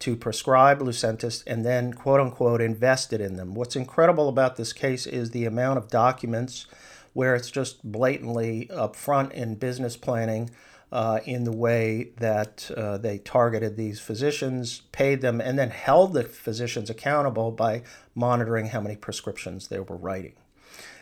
to 0.00 0.16
prescribe 0.16 0.80
Lucentis 0.80 1.42
and 1.46 1.64
then 1.64 1.94
quote 1.94 2.20
unquote 2.20 2.60
invested 2.60 3.22
in 3.22 3.36
them. 3.36 3.54
What's 3.54 3.74
incredible 3.74 4.28
about 4.28 4.56
this 4.56 4.74
case 4.74 5.06
is 5.06 5.30
the 5.30 5.46
amount 5.46 5.78
of 5.78 5.88
documents 5.88 6.66
where 7.14 7.34
it's 7.34 7.50
just 7.50 7.90
blatantly 7.90 8.68
upfront 8.70 9.32
in 9.32 9.54
business 9.54 9.96
planning 9.96 10.50
uh, 10.90 11.20
in 11.24 11.44
the 11.44 11.52
way 11.52 12.10
that 12.18 12.70
uh, 12.76 12.96
they 12.98 13.18
targeted 13.18 13.76
these 13.76 14.00
physicians, 14.00 14.82
paid 14.92 15.20
them, 15.20 15.40
and 15.40 15.58
then 15.58 15.70
held 15.70 16.14
the 16.14 16.24
physicians 16.24 16.88
accountable 16.88 17.50
by 17.50 17.82
monitoring 18.14 18.66
how 18.66 18.80
many 18.80 18.96
prescriptions 18.96 19.68
they 19.68 19.80
were 19.80 19.96
writing. 19.96 20.32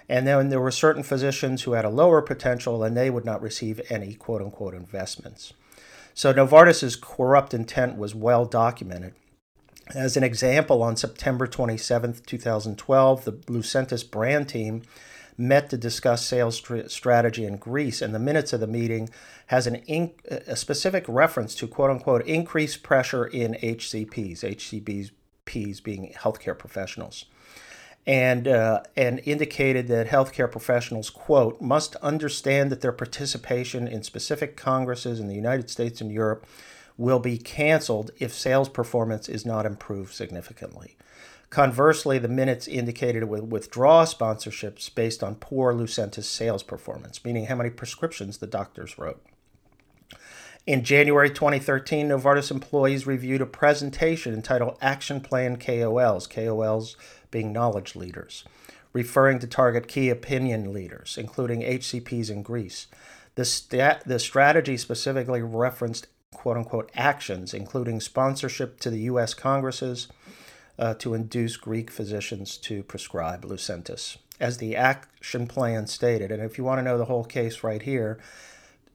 And 0.08 0.26
then 0.26 0.48
there 0.50 0.60
were 0.60 0.70
certain 0.70 1.02
physicians 1.02 1.62
who 1.62 1.72
had 1.72 1.84
a 1.84 1.90
lower 1.90 2.22
potential 2.22 2.84
and 2.84 2.96
they 2.96 3.10
would 3.10 3.24
not 3.24 3.42
receive 3.42 3.80
any 3.90 4.14
quote 4.14 4.40
unquote 4.40 4.74
investments. 4.74 5.52
So 6.14 6.32
Novartis's 6.32 6.96
corrupt 6.96 7.52
intent 7.52 7.96
was 7.96 8.14
well 8.14 8.44
documented. 8.44 9.14
As 9.94 10.16
an 10.16 10.24
example, 10.24 10.82
on 10.82 10.96
September 10.96 11.46
27, 11.46 12.20
2012, 12.26 13.24
the 13.24 13.32
Lucentis 13.32 14.08
brand 14.08 14.48
team 14.48 14.82
met 15.38 15.70
to 15.70 15.76
discuss 15.76 16.24
sales 16.24 16.62
strategy 16.88 17.44
in 17.44 17.56
Greece, 17.56 18.00
and 18.02 18.14
the 18.14 18.18
minutes 18.18 18.52
of 18.52 18.60
the 18.60 18.66
meeting 18.66 19.10
has 19.46 19.66
an 19.66 19.82
a 20.28 20.56
specific 20.56 21.04
reference 21.08 21.54
to 21.56 21.66
quote 21.66 21.90
unquote 21.90 22.26
increased 22.26 22.82
pressure 22.82 23.26
in 23.26 23.54
HCPs, 23.54 24.40
HCPs 24.40 25.82
being 25.82 26.12
healthcare 26.16 26.58
professionals. 26.58 27.26
And, 28.08 28.46
uh, 28.46 28.82
and 28.96 29.20
indicated 29.24 29.88
that 29.88 30.06
healthcare 30.06 30.50
professionals, 30.50 31.10
quote, 31.10 31.60
must 31.60 31.96
understand 31.96 32.70
that 32.70 32.80
their 32.80 32.92
participation 32.92 33.88
in 33.88 34.04
specific 34.04 34.56
congresses 34.56 35.18
in 35.18 35.26
the 35.26 35.34
United 35.34 35.68
States 35.70 36.00
and 36.00 36.12
Europe 36.12 36.46
will 36.96 37.18
be 37.18 37.36
canceled 37.36 38.12
if 38.18 38.32
sales 38.32 38.68
performance 38.68 39.28
is 39.28 39.44
not 39.44 39.66
improved 39.66 40.14
significantly. 40.14 40.96
Conversely, 41.50 42.18
the 42.18 42.28
minutes 42.28 42.66
indicated 42.66 43.22
it 43.22 43.28
would 43.28 43.52
withdraw 43.52 44.04
sponsorships 44.04 44.92
based 44.92 45.22
on 45.22 45.36
poor 45.36 45.72
Lucentis 45.72 46.24
sales 46.24 46.62
performance, 46.62 47.24
meaning 47.24 47.46
how 47.46 47.54
many 47.54 47.70
prescriptions 47.70 48.38
the 48.38 48.46
doctors 48.46 48.98
wrote. 48.98 49.24
In 50.66 50.82
January 50.82 51.30
2013, 51.30 52.08
Novartis 52.08 52.50
employees 52.50 53.06
reviewed 53.06 53.40
a 53.40 53.46
presentation 53.46 54.34
entitled 54.34 54.76
Action 54.80 55.20
Plan 55.20 55.56
KOLs, 55.58 56.28
KOLs 56.28 56.96
being 57.30 57.52
knowledge 57.52 57.94
leaders, 57.94 58.42
referring 58.92 59.38
to 59.38 59.46
target 59.46 59.86
key 59.86 60.10
opinion 60.10 60.72
leaders, 60.72 61.16
including 61.16 61.60
HCPs 61.60 62.30
in 62.30 62.42
Greece. 62.42 62.88
The, 63.36 63.44
stat, 63.44 64.02
the 64.06 64.18
strategy 64.18 64.76
specifically 64.76 65.42
referenced 65.42 66.08
quote 66.34 66.56
unquote 66.56 66.90
actions, 66.96 67.54
including 67.54 68.00
sponsorship 68.00 68.80
to 68.80 68.90
the 68.90 69.00
U.S. 69.02 69.34
Congresses, 69.34 70.08
uh, 70.78 70.94
to 70.94 71.14
induce 71.14 71.56
Greek 71.56 71.90
physicians 71.90 72.56
to 72.58 72.82
prescribe 72.82 73.44
Lucentis, 73.44 74.18
as 74.40 74.58
the 74.58 74.76
action 74.76 75.46
plan 75.46 75.86
stated. 75.86 76.30
And 76.30 76.42
if 76.42 76.58
you 76.58 76.64
want 76.64 76.78
to 76.78 76.82
know 76.82 76.98
the 76.98 77.06
whole 77.06 77.24
case 77.24 77.62
right 77.62 77.82
here, 77.82 78.18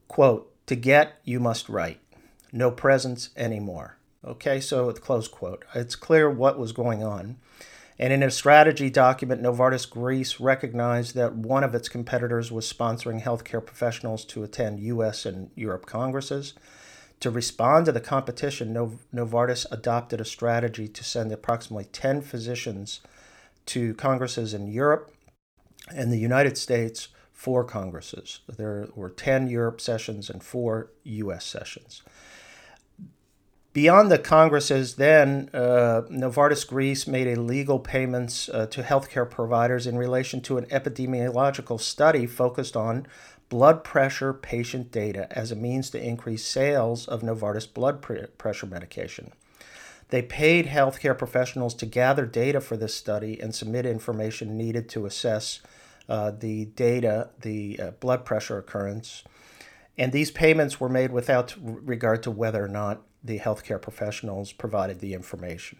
quote, 0.08 0.48
to 0.66 0.76
get, 0.76 1.20
you 1.24 1.40
must 1.40 1.68
write. 1.68 1.98
No 2.52 2.70
presents 2.70 3.30
anymore. 3.36 3.96
Okay, 4.24 4.60
so 4.60 4.92
close 4.92 5.26
quote. 5.26 5.64
It's 5.74 5.96
clear 5.96 6.30
what 6.30 6.58
was 6.58 6.72
going 6.72 7.02
on. 7.02 7.36
And 7.98 8.12
in 8.12 8.22
a 8.22 8.30
strategy 8.30 8.90
document, 8.90 9.42
Novartis 9.42 9.88
Greece 9.88 10.40
recognized 10.40 11.14
that 11.14 11.34
one 11.34 11.64
of 11.64 11.74
its 11.74 11.88
competitors 11.88 12.50
was 12.50 12.72
sponsoring 12.72 13.22
healthcare 13.22 13.64
professionals 13.64 14.24
to 14.26 14.42
attend 14.42 14.80
US 14.80 15.26
and 15.26 15.50
Europe 15.54 15.86
congresses. 15.86 16.54
To 17.22 17.30
respond 17.30 17.86
to 17.86 17.92
the 17.92 18.00
competition, 18.00 18.74
Novartis 18.74 19.64
adopted 19.70 20.20
a 20.20 20.24
strategy 20.24 20.88
to 20.88 21.04
send 21.04 21.30
approximately 21.30 21.84
10 21.84 22.20
physicians 22.20 23.00
to 23.66 23.94
congresses 23.94 24.52
in 24.52 24.66
Europe 24.66 25.14
and 25.94 26.12
the 26.12 26.18
United 26.18 26.58
States, 26.58 27.10
four 27.30 27.62
congresses. 27.62 28.40
There 28.48 28.88
were 28.96 29.08
10 29.08 29.46
Europe 29.46 29.80
sessions 29.80 30.30
and 30.30 30.42
four 30.42 30.90
US 31.04 31.44
sessions. 31.44 32.02
Beyond 33.72 34.10
the 34.10 34.18
congresses, 34.18 34.96
then 34.96 35.48
uh, 35.54 36.02
Novartis 36.10 36.66
Greece 36.66 37.06
made 37.06 37.28
illegal 37.28 37.78
payments 37.78 38.48
uh, 38.48 38.66
to 38.66 38.82
healthcare 38.82 39.30
providers 39.30 39.86
in 39.86 39.96
relation 39.96 40.40
to 40.42 40.58
an 40.58 40.66
epidemiological 40.66 41.80
study 41.80 42.26
focused 42.26 42.76
on 42.76 43.06
blood 43.52 43.84
pressure 43.84 44.32
patient 44.32 44.90
data 44.90 45.28
as 45.30 45.52
a 45.52 45.54
means 45.54 45.90
to 45.90 46.02
increase 46.02 46.42
sales 46.42 47.06
of 47.06 47.20
Novartis 47.20 47.70
blood 47.70 48.00
pressure 48.38 48.66
medication. 48.66 49.30
They 50.08 50.22
paid 50.22 50.68
healthcare 50.68 51.18
professionals 51.18 51.74
to 51.74 51.84
gather 51.84 52.24
data 52.24 52.62
for 52.62 52.78
this 52.78 52.94
study 52.94 53.38
and 53.38 53.54
submit 53.54 53.84
information 53.84 54.56
needed 54.56 54.88
to 54.88 55.04
assess 55.04 55.60
uh, 56.08 56.30
the 56.30 56.64
data, 56.64 57.28
the 57.42 57.78
uh, 57.78 57.90
blood 57.90 58.24
pressure 58.24 58.56
occurrence. 58.56 59.22
And 59.98 60.12
these 60.12 60.30
payments 60.30 60.80
were 60.80 60.88
made 60.88 61.12
without 61.12 61.54
regard 61.60 62.22
to 62.22 62.30
whether 62.30 62.64
or 62.64 62.68
not 62.68 63.02
the 63.22 63.38
healthcare 63.38 63.82
professionals 63.82 64.50
provided 64.50 65.00
the 65.00 65.12
information. 65.12 65.78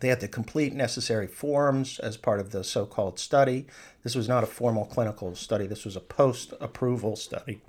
They 0.00 0.08
had 0.08 0.20
to 0.20 0.28
complete 0.28 0.74
necessary 0.74 1.26
forms 1.26 1.98
as 1.98 2.16
part 2.16 2.40
of 2.40 2.50
the 2.50 2.64
so 2.64 2.86
called 2.86 3.18
study. 3.18 3.66
This 4.02 4.14
was 4.14 4.28
not 4.28 4.44
a 4.44 4.46
formal 4.46 4.84
clinical 4.84 5.34
study, 5.34 5.66
this 5.66 5.84
was 5.84 5.96
a 5.96 6.00
post 6.00 6.52
approval 6.60 7.16
study. 7.16 7.60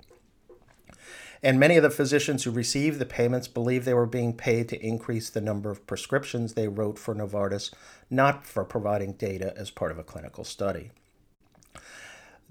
And 1.42 1.58
many 1.58 1.76
of 1.76 1.82
the 1.82 1.90
physicians 1.90 2.44
who 2.44 2.50
received 2.50 2.98
the 2.98 3.06
payments 3.06 3.48
believed 3.48 3.86
they 3.86 3.94
were 3.94 4.04
being 4.04 4.34
paid 4.34 4.68
to 4.68 4.86
increase 4.86 5.30
the 5.30 5.40
number 5.40 5.70
of 5.70 5.86
prescriptions 5.86 6.52
they 6.52 6.68
wrote 6.68 6.98
for 6.98 7.14
Novartis, 7.14 7.72
not 8.10 8.44
for 8.44 8.62
providing 8.62 9.14
data 9.14 9.54
as 9.56 9.70
part 9.70 9.90
of 9.90 9.98
a 9.98 10.04
clinical 10.04 10.44
study. 10.44 10.90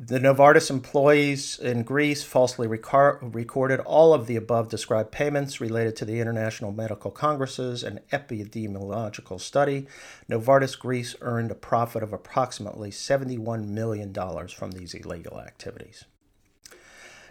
The 0.01 0.17
Novartis 0.17 0.69
employees 0.69 1.59
in 1.59 1.83
Greece 1.83 2.23
falsely 2.23 2.67
recorded 2.67 3.81
all 3.81 4.13
of 4.13 4.27
the 4.27 4.37
above 4.37 4.69
described 4.69 5.11
payments 5.11 5.59
related 5.59 5.97
to 5.97 6.05
the 6.05 6.21
International 6.21 6.71
Medical 6.71 7.11
Congresses 7.11 7.83
and 7.83 7.99
epidemiological 8.09 9.41
study. 9.41 9.87
Novartis 10.29 10.79
Greece 10.79 11.17
earned 11.19 11.51
a 11.51 11.55
profit 11.55 12.01
of 12.01 12.13
approximately 12.13 12.91
$71 12.91 13.67
million 13.67 14.13
from 14.47 14.71
these 14.71 14.93
illegal 14.93 15.41
activities. 15.41 16.05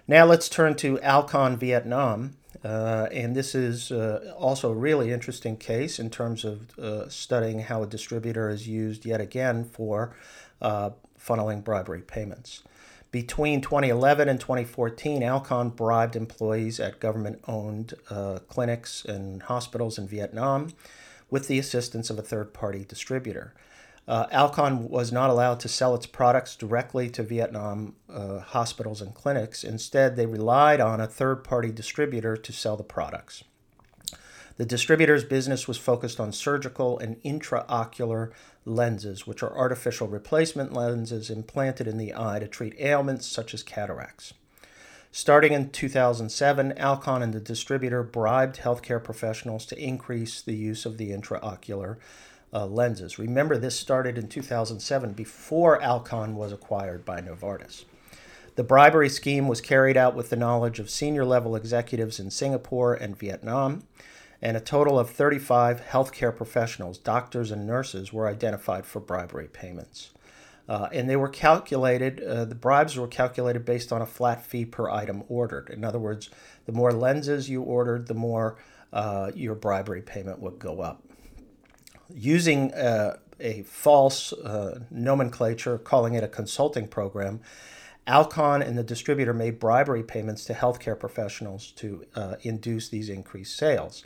Now 0.07 0.27
let's 0.27 0.51
turn 0.51 0.77
to 0.77 1.01
Alcon 1.01 1.57
Vietnam. 1.57 2.37
Uh, 2.63 3.09
and 3.11 3.35
this 3.35 3.55
is 3.55 3.91
uh, 3.91 4.35
also 4.37 4.73
a 4.73 4.75
really 4.75 5.11
interesting 5.11 5.57
case 5.57 5.99
in 5.99 6.11
terms 6.11 6.45
of 6.45 6.79
uh, 6.79 7.09
studying 7.09 7.61
how 7.61 7.83
a 7.83 7.87
distributor 7.87 8.51
is 8.51 8.69
used 8.69 9.07
yet 9.07 9.23
again 9.23 9.65
for 9.65 10.15
uh, 10.61 10.91
funneling 11.19 11.63
bribery 11.63 12.03
payments. 12.03 12.63
Between 13.11 13.63
2011 13.63 14.29
and 14.29 14.39
2014, 14.39 15.23
Alcon 15.23 15.71
bribed 15.71 16.15
employees 16.15 16.79
at 16.79 17.01
government 17.01 17.41
owned 17.49 17.95
uh, 18.11 18.41
clinics 18.49 19.05
and 19.05 19.43
hospitals 19.43 19.99
in 19.99 20.07
Vietnam 20.07 20.73
with 21.31 21.49
the 21.49 21.59
assistance 21.59 22.11
of 22.11 22.19
a 22.19 22.23
third 22.23 22.53
party 22.53 22.85
distributor. 22.85 23.55
Uh, 24.07 24.27
Alcon 24.31 24.89
was 24.89 25.13
not 25.13 25.29
allowed 25.29 25.61
to 25.61 25.69
sell 25.69 25.95
its 25.95 26.07
products 26.07 26.57
directly 26.57 27.11
to 27.11 27.23
Vietnam 27.23 27.95
uh, 28.11 28.41
hospitals 28.41 29.03
and 29.03 29.15
clinics. 29.15 29.65
Instead, 29.65 30.17
they 30.17 30.25
relied 30.25 30.81
on 30.81 31.01
a 31.01 31.07
third 31.07 31.45
party 31.45 31.71
distributor 31.71 32.37
to 32.37 32.53
sell 32.53 32.77
the 32.77 32.83
products. 32.83 33.45
The 34.57 34.67
distributor's 34.67 35.25
business 35.25 35.69
was 35.69 35.79
focused 35.79 36.19
on 36.19 36.33
surgical 36.33 36.99
and 36.99 37.23
intraocular 37.23 38.33
lenses, 38.69 39.27
which 39.27 39.43
are 39.43 39.57
artificial 39.57 40.07
replacement 40.09 40.73
lenses 40.73 41.31
implanted 41.31 41.87
in 41.87 41.99
the 41.99 42.15
eye 42.15 42.39
to 42.39 42.47
treat 42.47 42.79
ailments 42.79 43.27
such 43.27 43.55
as 43.55 43.63
cataracts. 43.63 44.35
Starting 45.11 45.53
in 45.53 45.71
2007, 45.71 46.77
Alcon 46.79 47.23
and 47.23 47.33
the 47.33 47.41
distributor 47.41 48.03
bribed 48.03 48.59
healthcare 48.59 49.03
professionals 49.03 49.65
to 49.67 49.83
increase 49.83 50.43
the 50.43 50.55
use 50.55 50.85
of 50.85 50.99
the 50.99 51.11
intraocular 51.11 51.97
uh, 52.53 52.67
lenses. 52.67 53.19
Remember, 53.19 53.57
this 53.57 53.79
started 53.79 54.19
in 54.19 54.29
2007 54.29 55.13
before 55.13 55.83
Alcon 55.83 56.35
was 56.35 56.53
acquired 56.53 57.05
by 57.05 57.21
Novartis. 57.21 57.85
The 58.55 58.65
bribery 58.65 59.09
scheme 59.09 59.49
was 59.49 59.61
carried 59.61 59.97
out 59.97 60.15
with 60.15 60.31
the 60.31 60.37
knowledge 60.37 60.79
of 60.79 60.91
senior 60.91 61.25
level 61.25 61.55
executives 61.57 62.19
in 62.19 62.31
Singapore 62.31 62.95
and 62.95 63.17
Vietnam, 63.17 63.85
and 64.41 64.57
a 64.57 64.61
total 64.61 64.99
of 64.99 65.11
35 65.11 65.83
healthcare 65.83 66.35
professionals, 66.35 66.99
doctors, 66.99 67.51
and 67.51 67.67
nurses 67.67 68.13
were 68.13 68.29
identified 68.29 68.87
for 68.87 69.01
bribery 69.01 69.49
payments. 69.49 70.11
Uh, 70.69 70.89
and 70.93 71.09
they 71.09 71.17
were 71.17 71.29
calculated, 71.29 72.23
uh, 72.23 72.45
the 72.45 72.55
bribes 72.55 72.97
were 72.97 73.09
calculated 73.09 73.65
based 73.65 73.93
on 73.93 74.03
a 74.03 74.07
flat 74.07 74.45
fee 74.45 74.67
per 74.67 74.91
item 74.91 75.25
ordered. 75.29 75.71
In 75.71 75.83
other 75.83 75.99
words, 75.99 76.29
the 76.67 76.73
more 76.73 76.93
lenses 76.93 77.49
you 77.49 77.63
ordered, 77.63 78.07
the 78.07 78.15
more 78.15 78.59
uh, 78.93 79.31
your 79.35 79.55
bribery 79.55 80.03
payment 80.03 80.41
would 80.41 80.59
go 80.59 80.81
up 80.81 81.03
using 82.15 82.73
uh, 82.75 83.17
a 83.41 83.63
false 83.63 84.33
uh, 84.33 84.81
nomenclature, 84.91 85.79
calling 85.79 86.15
it 86.15 86.25
a 86.25 86.29
consulting 86.29 86.89
program, 86.89 87.41
Alcon 88.09 88.63
and 88.63 88.79
the 88.79 88.83
distributor 88.83 89.35
made 89.35 89.61
bribery 89.61 90.03
payments 90.03 90.45
to 90.47 90.55
healthcare 90.55 90.99
professionals 90.99 91.73
to 91.73 92.07
uh, 92.15 92.37
induce 92.41 92.89
these 92.89 93.11
increased 93.11 93.55
sales. 93.55 94.03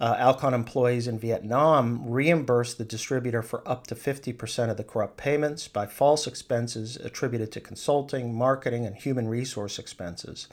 Uh, 0.00 0.16
Alcon 0.18 0.54
employees 0.54 1.06
in 1.06 1.18
Vietnam 1.18 2.08
reimbursed 2.08 2.78
the 2.78 2.84
distributor 2.84 3.42
for 3.42 3.66
up 3.68 3.86
to 3.86 3.94
50% 3.94 4.70
of 4.70 4.76
the 4.76 4.84
corrupt 4.84 5.16
payments 5.16 5.68
by 5.68 5.86
false 5.86 6.26
expenses 6.26 6.96
attributed 6.96 7.52
to 7.52 7.60
consulting, 7.60 8.34
marketing, 8.34 8.84
and 8.84 8.96
human 8.96 9.28
resource 9.28 9.78
expenses. 9.78 10.48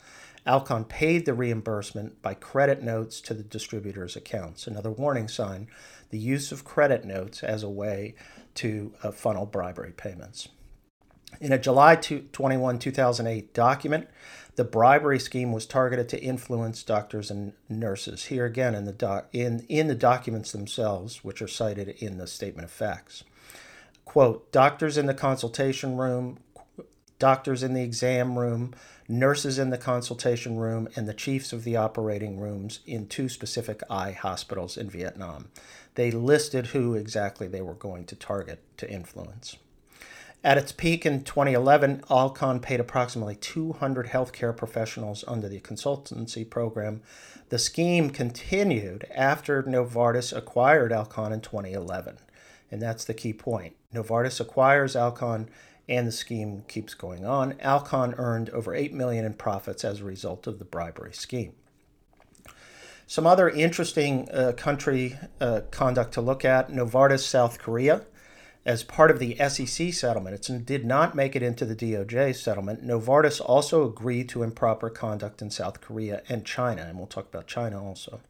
Alcon 0.46 0.86
paid 0.86 1.26
the 1.26 1.34
reimbursement 1.34 2.22
by 2.22 2.36
credit 2.36 2.84
notes 2.84 3.20
to 3.22 3.34
the 3.34 3.44
distributor's 3.44 4.16
accounts. 4.16 4.68
Another 4.68 4.92
warning 4.92 5.28
sign 5.28 5.68
the 6.12 6.20
use 6.20 6.52
of 6.52 6.64
credit 6.64 7.04
notes 7.04 7.44
as 7.44 7.64
a 7.64 7.70
way 7.70 8.14
to 8.54 8.94
uh, 9.02 9.12
funnel 9.12 9.48
bribery 9.48 9.92
payments. 9.92 10.50
In 11.42 11.52
a 11.52 11.58
July 11.58 11.96
21, 11.96 12.80
2008 12.80 13.54
document, 13.54 14.08
the 14.56 14.64
bribery 14.64 15.20
scheme 15.20 15.52
was 15.52 15.66
targeted 15.66 16.08
to 16.10 16.22
influence 16.22 16.82
doctors 16.82 17.30
and 17.30 17.54
nurses. 17.68 18.26
Here 18.26 18.46
again 18.46 18.74
in 18.74 18.86
the 18.86 18.94
doc, 18.94 19.28
in, 19.34 19.66
in 19.68 19.88
the 19.88 19.96
documents 19.96 20.52
themselves, 20.52 21.24
which 21.24 21.42
are 21.42 21.48
cited 21.48 21.90
in 21.90 22.18
the 22.18 22.28
statement 22.28 22.66
of 22.66 22.72
facts. 22.72 23.24
Quote, 24.06 24.52
doctors 24.52 24.98
in 24.98 25.08
the 25.08 25.14
consultation 25.14 25.98
room, 25.98 26.38
doctors 27.20 27.64
in 27.64 27.74
the 27.74 27.84
exam 27.84 28.40
room, 28.40 28.74
nurses 29.10 29.60
in 29.60 29.72
the 29.72 29.78
consultation 29.78 30.58
room, 30.58 30.88
and 30.96 31.08
the 31.08 31.14
chiefs 31.14 31.52
of 31.52 31.66
the 31.66 31.76
operating 31.76 32.40
rooms 32.40 32.80
in 32.86 33.08
two 33.08 33.28
specific 33.28 33.82
eye 33.90 34.12
hospitals 34.12 34.78
in 34.78 34.90
Vietnam. 34.90 35.50
They 35.96 36.12
listed 36.12 36.68
who 36.68 36.94
exactly 36.94 37.48
they 37.48 37.62
were 37.62 37.74
going 37.74 38.06
to 38.06 38.16
target 38.16 38.62
to 38.78 38.90
influence. 38.90 39.58
At 40.46 40.60
its 40.60 40.72
peak 40.72 41.08
in 41.08 41.24
2011, 41.24 42.04
Alcon 42.08 42.60
paid 42.60 42.80
approximately 42.80 43.36
200 43.36 44.10
healthcare 44.10 44.56
professionals 44.56 45.24
under 45.28 45.50
the 45.50 45.60
consultancy 45.60 46.48
program. 46.48 47.02
The 47.50 47.58
scheme 47.58 48.12
continued 48.12 49.08
after 49.12 49.64
Novartis 49.64 50.38
acquired 50.38 50.94
Alcon 50.94 51.34
in 51.34 51.42
2011. 51.42 52.20
And 52.70 52.80
that's 52.80 53.06
the 53.06 53.16
key 53.16 53.34
point. 53.34 53.76
Novartis 53.92 54.40
acquires 54.40 54.96
Alcon 54.96 55.50
and 55.90 56.08
the 56.08 56.12
scheme 56.12 56.64
keeps 56.68 56.94
going 56.94 57.26
on. 57.26 57.60
Alcon 57.60 58.14
earned 58.20 58.52
over 58.52 58.76
8 58.76 58.94
million 58.94 59.26
in 59.26 59.34
profits 59.34 59.84
as 59.84 60.02
a 60.02 60.06
result 60.06 60.46
of 60.46 60.60
the 60.60 60.66
bribery 60.66 61.14
scheme. 61.14 61.54
Some 63.08 63.26
other 63.26 63.50
interesting 63.50 64.30
uh, 64.32 64.52
country 64.56 65.18
uh, 65.42 65.62
conduct 65.72 66.14
to 66.14 66.22
look 66.22 66.46
at 66.46 66.70
Novartis, 66.70 67.22
South 67.22 67.58
Korea. 67.58 68.06
As 68.66 68.82
part 68.82 69.12
of 69.12 69.20
the 69.20 69.36
SEC 69.48 69.94
settlement, 69.94 70.50
it 70.50 70.66
did 70.66 70.86
not 70.86 71.14
make 71.14 71.36
it 71.36 71.44
into 71.44 71.66
the 71.66 71.76
DOJ 71.76 72.36
settlement. 72.36 72.84
Novartis 72.84 73.40
also 73.40 73.88
agreed 73.88 74.28
to 74.30 74.42
improper 74.42 74.90
conduct 74.90 75.44
in 75.44 75.52
South 75.52 75.82
Korea 75.82 76.24
and 76.28 76.44
China, 76.44 76.82
and 76.82 76.98
we'll 76.98 77.06
talk 77.06 77.28
about 77.28 77.46
China 77.46 77.84
also. 77.84 78.22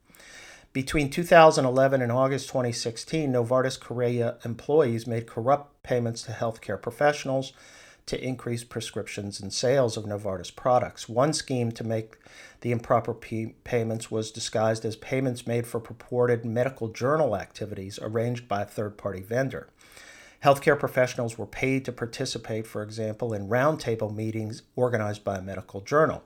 Between 0.74 1.10
2011 1.10 2.02
and 2.02 2.12
August 2.12 2.50
2016, 2.50 3.32
Novartis 3.32 3.80
Korea 3.80 4.36
employees 4.44 5.08
made 5.08 5.26
corrupt 5.26 5.82
payments 5.84 6.24
to 6.24 6.34
healthcare 6.34 6.82
professionals 6.82 7.54
to 8.06 8.22
increase 8.22 8.66
prescriptions 8.66 9.40
and 9.40 9.54
sales 9.54 9.96
of 9.96 10.04
Novartis 10.04 10.54
products. 10.54 11.08
One 11.08 11.32
scheme 11.32 11.72
to 11.72 11.84
make 11.86 12.18
the 12.60 12.72
improper 12.72 13.14
p- 13.14 13.56
payments 13.64 14.12
was 14.12 14.32
disguised 14.32 14.84
as 14.84 14.98
payments 14.98 15.48
made 15.48 15.66
for 15.66 15.80
purported 15.80 16.44
medical 16.44 16.90
journal 16.90 17.38
activities 17.38 17.98
arranged 18.02 18.50
by 18.50 18.64
a 18.64 18.66
third 18.66 18.98
party 18.98 19.22
vendor. 19.22 19.70
Healthcare 20.46 20.78
professionals 20.78 21.38
were 21.40 21.48
paid 21.48 21.86
to 21.86 21.92
participate, 21.92 22.68
for 22.68 22.84
example, 22.84 23.34
in 23.34 23.50
roundtable 23.50 24.14
meetings 24.14 24.62
organized 24.76 25.24
by 25.24 25.38
a 25.38 25.42
medical 25.42 25.82
journal. 25.82 26.22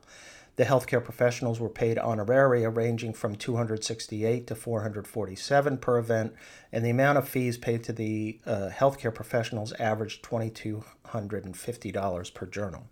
The 0.58 0.66
healthcare 0.66 1.02
professionals 1.02 1.62
were 1.62 1.70
paid 1.70 1.96
honoraria 1.96 2.70
ranging 2.70 3.14
from 3.14 3.38
268 3.38 4.46
to 4.48 4.56
447 4.56 5.78
per 5.78 5.98
event, 5.98 6.34
and 6.70 6.84
the 6.84 6.90
amount 6.90 7.18
of 7.18 7.30
fees 7.30 7.58
paid 7.58 7.82
to 7.86 7.94
the 7.94 8.42
uh, 8.46 8.72
healthcare 8.74 9.16
professionals 9.16 9.72
averaged 9.80 10.22
$2,250 10.22 12.34
per 12.34 12.46
journal. 12.46 12.90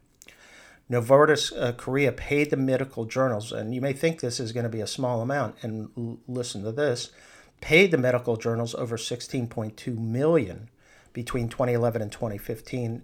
Novartis 0.90 1.52
uh, 1.62 1.74
Korea 1.74 2.14
paid 2.14 2.52
the 2.52 2.56
medical 2.56 3.04
journals, 3.04 3.52
and 3.52 3.76
you 3.76 3.82
may 3.82 3.92
think 3.92 4.22
this 4.22 4.40
is 4.40 4.54
going 4.54 4.64
to 4.64 4.70
be 4.70 4.80
a 4.80 4.88
small 4.88 5.22
amount, 5.22 5.58
and 5.62 5.90
l- 5.98 6.20
listen 6.26 6.64
to 6.64 6.72
this, 6.72 7.12
paid 7.60 7.92
the 7.92 7.98
medical 7.98 8.38
journals 8.38 8.74
over 8.76 8.96
16.2 8.96 9.98
million 9.98 10.70
between 11.18 11.50
2011 11.50 12.00
and 12.00 12.12
2015, 12.12 13.02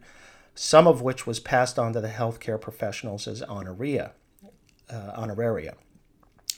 some 0.53 0.85
of 0.85 1.01
which 1.01 1.25
was 1.25 1.39
passed 1.39 1.79
on 1.79 1.93
to 1.93 1.99
the 1.99 2.09
healthcare 2.09 2.61
professionals 2.61 3.27
as 3.27 3.41
honoraria 3.41 4.11
uh, 4.87 5.19
honoraria. 5.19 5.73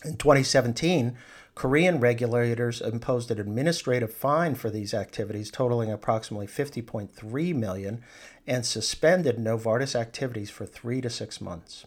In 0.03 0.17
2017, 0.17 1.15
Korean 1.55 2.01
regulators 2.01 2.81
imposed 2.81 3.31
an 3.31 3.39
administrative 3.39 4.13
fine 4.13 4.55
for 4.55 4.69
these 4.69 4.93
activities 4.93 5.49
totaling 5.49 5.89
approximately 5.89 6.45
50.3 6.45 7.55
million 7.55 8.03
and 8.45 8.65
suspended 8.65 9.37
Novartis 9.37 9.95
activities 9.95 10.49
for 10.49 10.65
3 10.65 10.99
to 10.99 11.09
6 11.09 11.39
months. 11.39 11.85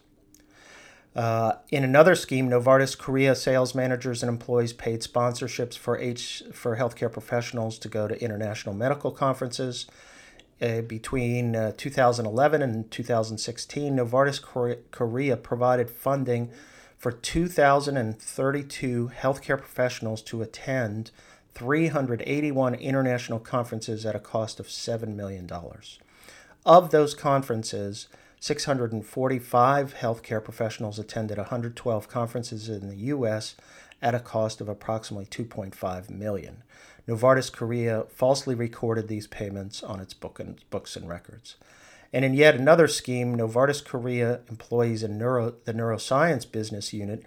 Uh, 1.19 1.57
in 1.67 1.83
another 1.83 2.15
scheme, 2.15 2.49
Novartis 2.49 2.97
Korea 2.97 3.35
sales 3.35 3.75
managers 3.75 4.23
and 4.23 4.29
employees 4.29 4.71
paid 4.71 5.01
sponsorships 5.01 5.77
for 5.77 5.97
H 5.97 6.43
for 6.53 6.77
healthcare 6.77 7.11
professionals 7.11 7.77
to 7.79 7.89
go 7.89 8.07
to 8.07 8.23
international 8.23 8.73
medical 8.73 9.11
conferences. 9.11 9.85
Uh, 10.61 10.79
between 10.79 11.57
uh, 11.57 11.73
2011 11.75 12.61
and 12.61 12.89
2016, 12.89 13.97
Novartis 13.97 14.41
Korea 14.91 15.35
provided 15.35 15.89
funding 15.89 16.51
for 16.97 17.11
2,032 17.11 19.11
healthcare 19.13 19.57
professionals 19.57 20.21
to 20.21 20.41
attend 20.41 21.11
381 21.53 22.75
international 22.75 23.39
conferences 23.39 24.05
at 24.05 24.15
a 24.15 24.21
cost 24.21 24.57
of 24.57 24.67
$7 24.67 25.15
million. 25.15 25.49
Of 26.65 26.91
those 26.91 27.13
conferences, 27.13 28.07
645 28.39 29.95
healthcare 29.95 30.43
professionals 30.43 30.97
attended 30.97 31.37
112 31.37 32.07
conferences 32.07 32.69
in 32.69 32.87
the 32.87 32.95
U.S. 32.95 33.55
at 34.01 34.15
a 34.15 34.19
cost 34.19 34.61
of 34.61 34.69
approximately 34.69 35.25
2.5 35.25 36.09
million. 36.09 36.63
Novartis 37.07 37.51
Korea 37.51 38.03
falsely 38.09 38.55
recorded 38.55 39.07
these 39.07 39.27
payments 39.27 39.83
on 39.83 39.99
its 39.99 40.13
book 40.13 40.39
and, 40.39 40.57
books 40.69 40.95
and 40.95 41.09
records. 41.09 41.55
And 42.13 42.23
in 42.23 42.33
yet 42.33 42.55
another 42.55 42.87
scheme, 42.87 43.35
Novartis 43.35 43.83
Korea 43.83 44.39
employees 44.49 45.03
in 45.03 45.17
neuro, 45.17 45.55
the 45.65 45.73
neuroscience 45.73 46.49
business 46.49 46.93
unit 46.93 47.23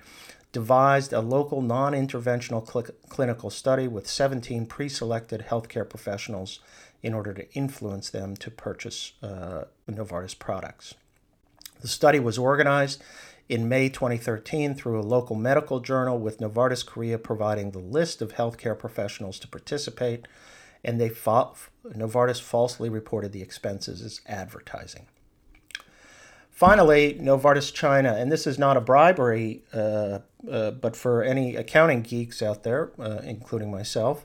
devised 0.52 1.12
a 1.12 1.20
local 1.20 1.62
non 1.62 1.92
interventional 1.92 2.66
cl- 2.66 2.94
clinical 3.08 3.50
study 3.50 3.86
with 3.86 4.06
17 4.06 4.66
pre 4.66 4.88
selected 4.88 5.46
healthcare 5.48 5.88
professionals 5.88 6.60
in 7.02 7.14
order 7.14 7.32
to 7.34 7.52
influence 7.54 8.10
them 8.10 8.36
to 8.36 8.50
purchase 8.50 9.12
uh, 9.22 9.64
Novartis 9.90 10.38
products. 10.38 10.94
The 11.82 11.88
study 11.88 12.20
was 12.20 12.38
organized 12.38 13.02
in 13.48 13.68
May 13.68 13.88
2013 13.88 14.74
through 14.74 15.00
a 15.00 15.02
local 15.02 15.36
medical 15.36 15.80
journal 15.80 16.18
with 16.18 16.38
Novartis 16.38 16.86
Korea 16.86 17.18
providing 17.18 17.72
the 17.72 17.80
list 17.80 18.22
of 18.22 18.34
healthcare 18.34 18.78
professionals 18.78 19.38
to 19.40 19.48
participate, 19.48 20.26
and 20.84 21.00
they 21.00 21.08
Novartis 21.10 22.40
falsely 22.40 22.88
reported 22.88 23.32
the 23.32 23.42
expenses 23.42 24.00
as 24.00 24.20
advertising. 24.26 25.06
Finally, 26.50 27.18
Novartis 27.20 27.74
China, 27.74 28.14
and 28.14 28.30
this 28.30 28.46
is 28.46 28.58
not 28.58 28.76
a 28.76 28.80
bribery, 28.80 29.64
uh, 29.74 30.20
uh, 30.50 30.70
but 30.70 30.94
for 30.94 31.24
any 31.24 31.56
accounting 31.56 32.02
geeks 32.02 32.40
out 32.42 32.62
there, 32.62 32.92
uh, 33.00 33.18
including 33.24 33.70
myself, 33.70 34.24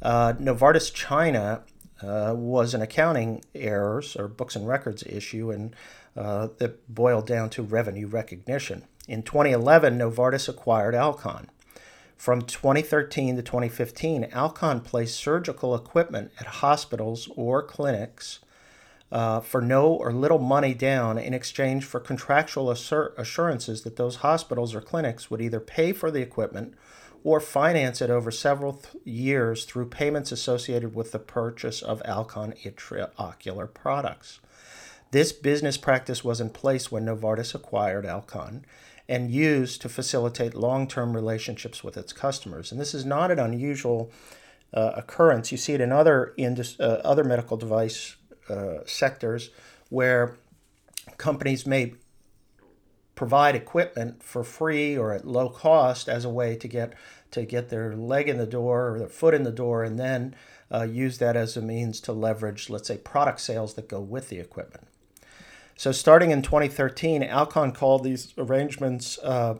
uh, 0.00 0.32
Novartis 0.34 0.92
China 0.92 1.62
uh, 2.02 2.32
was 2.34 2.74
an 2.74 2.80
accounting 2.80 3.44
errors 3.54 4.16
or 4.16 4.28
books 4.28 4.56
and 4.56 4.66
records 4.66 5.02
issue, 5.04 5.50
and 5.50 5.74
uh, 6.16 6.48
that 6.58 6.92
boiled 6.92 7.26
down 7.26 7.50
to 7.50 7.62
revenue 7.62 8.06
recognition. 8.06 8.84
In 9.08 9.22
2011, 9.22 9.98
Novartis 9.98 10.48
acquired 10.48 10.94
Alcon. 10.94 11.50
From 12.16 12.42
2013 12.42 13.36
to 13.36 13.42
2015, 13.42 14.28
Alcon 14.32 14.80
placed 14.80 15.16
surgical 15.16 15.74
equipment 15.74 16.30
at 16.40 16.46
hospitals 16.46 17.28
or 17.36 17.62
clinics 17.62 18.40
uh, 19.12 19.40
for 19.40 19.60
no 19.60 19.92
or 19.92 20.12
little 20.12 20.38
money 20.38 20.74
down 20.74 21.18
in 21.18 21.34
exchange 21.34 21.84
for 21.84 22.00
contractual 22.00 22.70
assur- 22.70 23.12
assurances 23.18 23.82
that 23.82 23.96
those 23.96 24.16
hospitals 24.16 24.74
or 24.74 24.80
clinics 24.80 25.30
would 25.30 25.40
either 25.40 25.60
pay 25.60 25.92
for 25.92 26.10
the 26.10 26.22
equipment 26.22 26.74
or 27.22 27.40
finance 27.40 28.02
it 28.02 28.10
over 28.10 28.30
several 28.30 28.74
th- 28.74 28.96
years 29.04 29.64
through 29.64 29.86
payments 29.86 30.32
associated 30.32 30.94
with 30.94 31.12
the 31.12 31.18
purchase 31.18 31.80
of 31.80 32.02
Alcon 32.04 32.54
intraocular 32.64 33.72
products. 33.72 34.40
This 35.14 35.30
business 35.30 35.76
practice 35.76 36.24
was 36.24 36.40
in 36.40 36.50
place 36.50 36.90
when 36.90 37.04
Novartis 37.04 37.54
acquired 37.54 38.04
Alcon 38.04 38.64
and 39.08 39.30
used 39.30 39.80
to 39.82 39.88
facilitate 39.88 40.56
long 40.56 40.88
term 40.88 41.14
relationships 41.14 41.84
with 41.84 41.96
its 41.96 42.12
customers. 42.12 42.72
And 42.72 42.80
this 42.80 42.94
is 42.94 43.04
not 43.04 43.30
an 43.30 43.38
unusual 43.38 44.10
uh, 44.72 44.90
occurrence. 44.96 45.52
You 45.52 45.56
see 45.56 45.72
it 45.72 45.80
in 45.80 45.92
other, 45.92 46.34
indus- 46.36 46.80
uh, 46.80 47.00
other 47.04 47.22
medical 47.22 47.56
device 47.56 48.16
uh, 48.50 48.78
sectors 48.86 49.50
where 49.88 50.36
companies 51.16 51.64
may 51.64 51.94
provide 53.14 53.54
equipment 53.54 54.20
for 54.20 54.42
free 54.42 54.98
or 54.98 55.12
at 55.12 55.24
low 55.24 55.48
cost 55.48 56.08
as 56.08 56.24
a 56.24 56.28
way 56.28 56.56
to 56.56 56.66
get 56.66 56.92
to 57.30 57.44
get 57.44 57.68
their 57.68 57.94
leg 57.94 58.28
in 58.28 58.38
the 58.38 58.46
door 58.46 58.92
or 58.92 58.98
their 58.98 59.08
foot 59.08 59.32
in 59.32 59.44
the 59.44 59.52
door 59.52 59.84
and 59.84 59.96
then 59.96 60.34
uh, 60.72 60.82
use 60.82 61.18
that 61.18 61.36
as 61.36 61.56
a 61.56 61.62
means 61.62 62.00
to 62.00 62.12
leverage 62.12 62.68
let's 62.68 62.88
say 62.88 62.96
product 62.96 63.40
sales 63.40 63.74
that 63.74 63.88
go 63.88 64.00
with 64.00 64.28
the 64.28 64.40
equipment 64.40 64.88
so 65.76 65.92
starting 65.92 66.30
in 66.30 66.42
2013 66.42 67.22
alcon 67.22 67.72
called 67.72 68.04
these 68.04 68.32
arrangements 68.38 69.18
uh, 69.18 69.54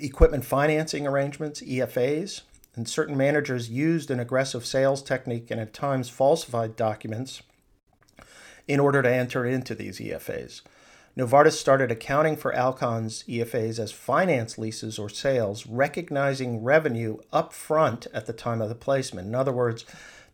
equipment 0.00 0.44
financing 0.44 1.06
arrangements 1.06 1.60
efas 1.62 2.42
and 2.78 2.88
certain 2.88 3.16
managers 3.16 3.68
used 3.68 4.10
an 4.10 4.20
aggressive 4.20 4.64
sales 4.64 5.02
technique 5.02 5.50
and 5.50 5.60
at 5.60 5.74
times 5.74 6.08
falsified 6.08 6.76
documents 6.76 7.42
in 8.68 8.78
order 8.78 9.02
to 9.02 9.10
enter 9.10 9.44
into 9.44 9.74
these 9.74 9.98
EFAs. 9.98 10.60
Novartis 11.16 11.54
started 11.54 11.90
accounting 11.90 12.36
for 12.36 12.52
Alcon's 12.52 13.24
EFAs 13.24 13.80
as 13.80 13.90
finance 13.90 14.56
leases 14.58 14.96
or 14.98 15.08
sales, 15.08 15.66
recognizing 15.66 16.62
revenue 16.62 17.16
up 17.32 17.52
front 17.52 18.06
at 18.14 18.26
the 18.26 18.32
time 18.32 18.62
of 18.62 18.68
the 18.68 18.76
placement. 18.76 19.26
In 19.26 19.34
other 19.34 19.50
words, 19.50 19.84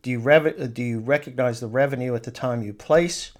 do 0.02 0.11
you, 0.11 0.18
rev- 0.18 0.74
do 0.74 0.83
you 0.83 0.98
recognize 1.00 1.61
the 1.61 1.68
revenue 1.68 2.14
at 2.14 2.24
the 2.24 2.30
time 2.30 2.62
you 2.62 2.74
place 2.74 3.33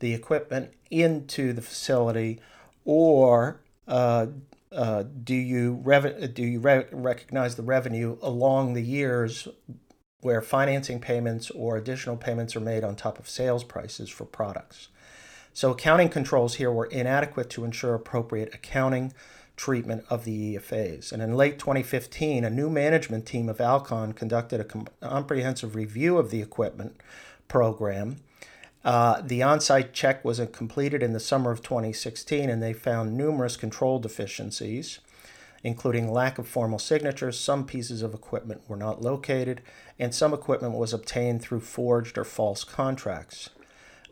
the 0.00 0.14
equipment 0.14 0.72
into 0.90 1.52
the 1.52 1.62
facility, 1.62 2.40
or 2.84 3.60
uh, 3.86 4.26
uh, 4.72 5.04
do 5.24 5.34
you 5.34 5.82
do 6.32 6.42
you 6.42 6.60
re- 6.60 6.86
recognize 6.92 7.56
the 7.56 7.62
revenue 7.62 8.18
along 8.22 8.74
the 8.74 8.82
years 8.82 9.48
where 10.20 10.42
financing 10.42 11.00
payments 11.00 11.50
or 11.50 11.76
additional 11.76 12.16
payments 12.16 12.56
are 12.56 12.60
made 12.60 12.82
on 12.82 12.96
top 12.96 13.18
of 13.18 13.28
sales 13.28 13.62
prices 13.62 14.10
for 14.10 14.24
products. 14.24 14.88
So, 15.52 15.70
accounting 15.70 16.08
controls 16.08 16.56
here 16.56 16.70
were 16.70 16.86
inadequate 16.86 17.50
to 17.50 17.64
ensure 17.64 17.94
appropriate 17.94 18.54
accounting 18.54 19.12
treatment 19.56 20.04
of 20.08 20.24
the 20.24 20.54
EFAs. 20.54 21.12
And 21.12 21.20
in 21.20 21.34
late 21.34 21.58
2015, 21.58 22.44
a 22.44 22.50
new 22.50 22.70
management 22.70 23.26
team 23.26 23.48
of 23.48 23.60
Alcon 23.60 24.12
conducted 24.12 24.60
a 24.60 24.64
comprehensive 25.06 25.74
review 25.74 26.16
of 26.16 26.30
the 26.30 26.40
equipment 26.40 27.00
program. 27.48 28.18
Uh, 28.84 29.20
the 29.20 29.42
on 29.42 29.60
site 29.60 29.92
check 29.92 30.24
was 30.24 30.40
completed 30.52 31.02
in 31.02 31.12
the 31.12 31.20
summer 31.20 31.50
of 31.50 31.62
2016, 31.62 32.48
and 32.48 32.62
they 32.62 32.72
found 32.72 33.16
numerous 33.16 33.56
control 33.56 33.98
deficiencies 33.98 35.00
including 35.62 36.10
lack 36.10 36.38
of 36.38 36.46
formal 36.46 36.78
signatures. 36.78 37.38
Some 37.38 37.64
pieces 37.64 38.02
of 38.02 38.14
equipment 38.14 38.62
were 38.68 38.76
not 38.76 39.02
located, 39.02 39.60
and 39.98 40.14
some 40.14 40.32
equipment 40.32 40.74
was 40.74 40.92
obtained 40.92 41.42
through 41.42 41.60
forged 41.60 42.16
or 42.18 42.24
false 42.24 42.64
contracts. 42.64 43.50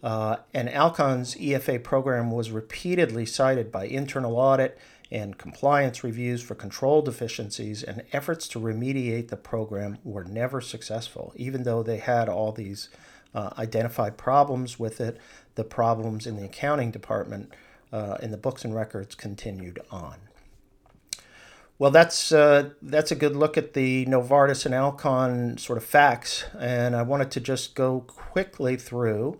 Uh, 0.02 0.37
and 0.52 0.68
Alcon's 0.68 1.35
EFA 1.37 1.83
program 1.83 2.31
was 2.31 2.50
repeatedly 2.50 3.26
cited 3.26 3.72
by 3.72 3.87
internal 3.87 4.37
audit 4.37 4.79
and 5.11 5.38
compliance 5.38 6.02
reviews 6.02 6.42
for 6.42 6.57
control 6.57 7.00
deficiencies, 7.00 7.83
and 7.83 8.02
efforts 8.12 8.48
to 8.48 8.59
remediate 8.59 9.29
the 9.29 9.37
program 9.37 9.98
were 10.02 10.24
never 10.24 10.61
successful. 10.61 11.33
Even 11.37 11.62
though 11.62 11.83
they 11.83 11.98
had 11.98 12.29
all 12.29 12.50
these 12.50 12.88
uh, 13.34 13.50
identified 13.58 14.16
problems 14.16 14.78
with 14.78 15.00
it, 15.00 15.18
the 15.54 15.64
problems 15.64 16.26
in 16.26 16.36
the 16.36 16.44
accounting 16.44 16.90
department 16.90 17.52
uh, 17.92 18.16
in 18.22 18.30
the 18.30 18.36
books 18.36 18.64
and 18.64 18.74
records 18.74 19.14
continued 19.14 19.80
on. 19.90 20.16
Well, 21.78 21.90
that's 21.90 22.32
uh, 22.32 22.70
that's 22.80 23.10
a 23.10 23.14
good 23.14 23.36
look 23.36 23.58
at 23.58 23.74
the 23.74 24.06
Novartis 24.06 24.64
and 24.64 24.74
Alcon 24.74 25.58
sort 25.58 25.76
of 25.76 25.84
facts, 25.84 26.44
and 26.58 26.96
I 26.96 27.02
wanted 27.02 27.30
to 27.32 27.40
just 27.40 27.74
go 27.74 28.00
quickly 28.06 28.76
through 28.76 29.38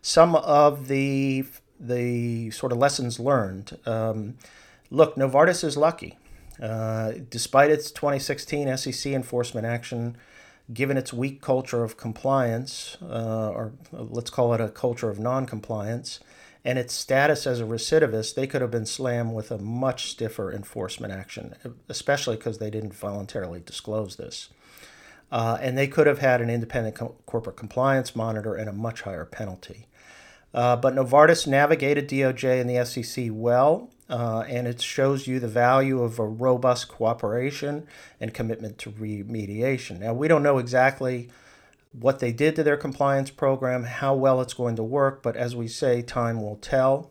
some 0.00 0.34
of 0.34 0.88
the 0.88 1.44
the 1.78 2.50
sort 2.52 2.72
of 2.72 2.78
lessons 2.78 3.20
learned. 3.20 3.78
Um, 3.84 4.38
look, 4.90 5.16
Novartis 5.16 5.62
is 5.62 5.76
lucky, 5.76 6.16
uh, 6.62 7.12
despite 7.28 7.70
its 7.70 7.90
2016 7.90 8.74
SEC 8.78 9.12
enforcement 9.12 9.66
action. 9.66 10.16
Given 10.72 10.96
its 10.96 11.12
weak 11.12 11.42
culture 11.42 11.84
of 11.84 11.96
compliance, 11.96 12.96
uh, 13.02 13.50
or 13.50 13.72
let's 13.92 14.30
call 14.30 14.54
it 14.54 14.60
a 14.60 14.68
culture 14.68 15.10
of 15.10 15.18
non-compliance, 15.18 16.20
and 16.64 16.78
its 16.78 16.94
status 16.94 17.46
as 17.46 17.60
a 17.60 17.64
recidivist, 17.64 18.34
they 18.34 18.46
could 18.46 18.62
have 18.62 18.70
been 18.70 18.86
slammed 18.86 19.34
with 19.34 19.50
a 19.50 19.58
much 19.58 20.10
stiffer 20.10 20.50
enforcement 20.50 21.12
action, 21.12 21.54
especially 21.88 22.36
because 22.36 22.58
they 22.58 22.70
didn't 22.70 22.94
voluntarily 22.94 23.60
disclose 23.60 24.16
this. 24.16 24.48
Uh, 25.30 25.58
and 25.60 25.76
they 25.76 25.86
could 25.86 26.06
have 26.06 26.20
had 26.20 26.40
an 26.40 26.48
independent 26.48 26.94
co- 26.94 27.16
corporate 27.26 27.56
compliance 27.56 28.16
monitor 28.16 28.54
and 28.54 28.68
a 28.68 28.72
much 28.72 29.02
higher 29.02 29.26
penalty. 29.26 29.86
Uh, 30.54 30.76
but 30.76 30.94
Novartis 30.94 31.46
navigated 31.48 32.08
DOJ 32.08 32.60
and 32.60 32.70
the 32.70 32.84
SEC 32.84 33.26
well, 33.32 33.90
uh, 34.08 34.44
and 34.48 34.68
it 34.68 34.80
shows 34.80 35.26
you 35.26 35.40
the 35.40 35.48
value 35.48 36.00
of 36.00 36.20
a 36.20 36.26
robust 36.26 36.88
cooperation 36.88 37.86
and 38.20 38.32
commitment 38.32 38.78
to 38.78 38.90
remediation. 38.92 39.98
Now, 39.98 40.14
we 40.14 40.28
don't 40.28 40.44
know 40.44 40.58
exactly 40.58 41.28
what 41.92 42.20
they 42.20 42.32
did 42.32 42.54
to 42.56 42.62
their 42.62 42.76
compliance 42.76 43.30
program, 43.30 43.84
how 43.84 44.14
well 44.14 44.40
it's 44.40 44.54
going 44.54 44.76
to 44.76 44.82
work, 44.84 45.22
but 45.22 45.36
as 45.36 45.56
we 45.56 45.66
say, 45.66 46.02
time 46.02 46.40
will 46.40 46.56
tell. 46.56 47.10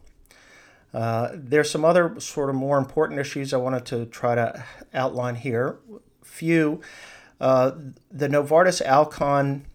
Uh, 0.93 1.29
there's 1.33 1.69
some 1.69 1.83
other 1.83 2.19
sort 2.19 2.49
of 2.49 2.55
more 2.55 2.77
important 2.77 3.19
issues 3.19 3.53
I 3.53 3.57
wanted 3.57 3.85
to 3.87 4.05
try 4.05 4.35
to 4.35 4.63
outline 4.93 5.35
here. 5.35 5.79
Few, 6.23 6.81
uh, 7.41 7.71
the 8.11 8.27
Novartis 8.27 8.81
Alcon 8.81 9.65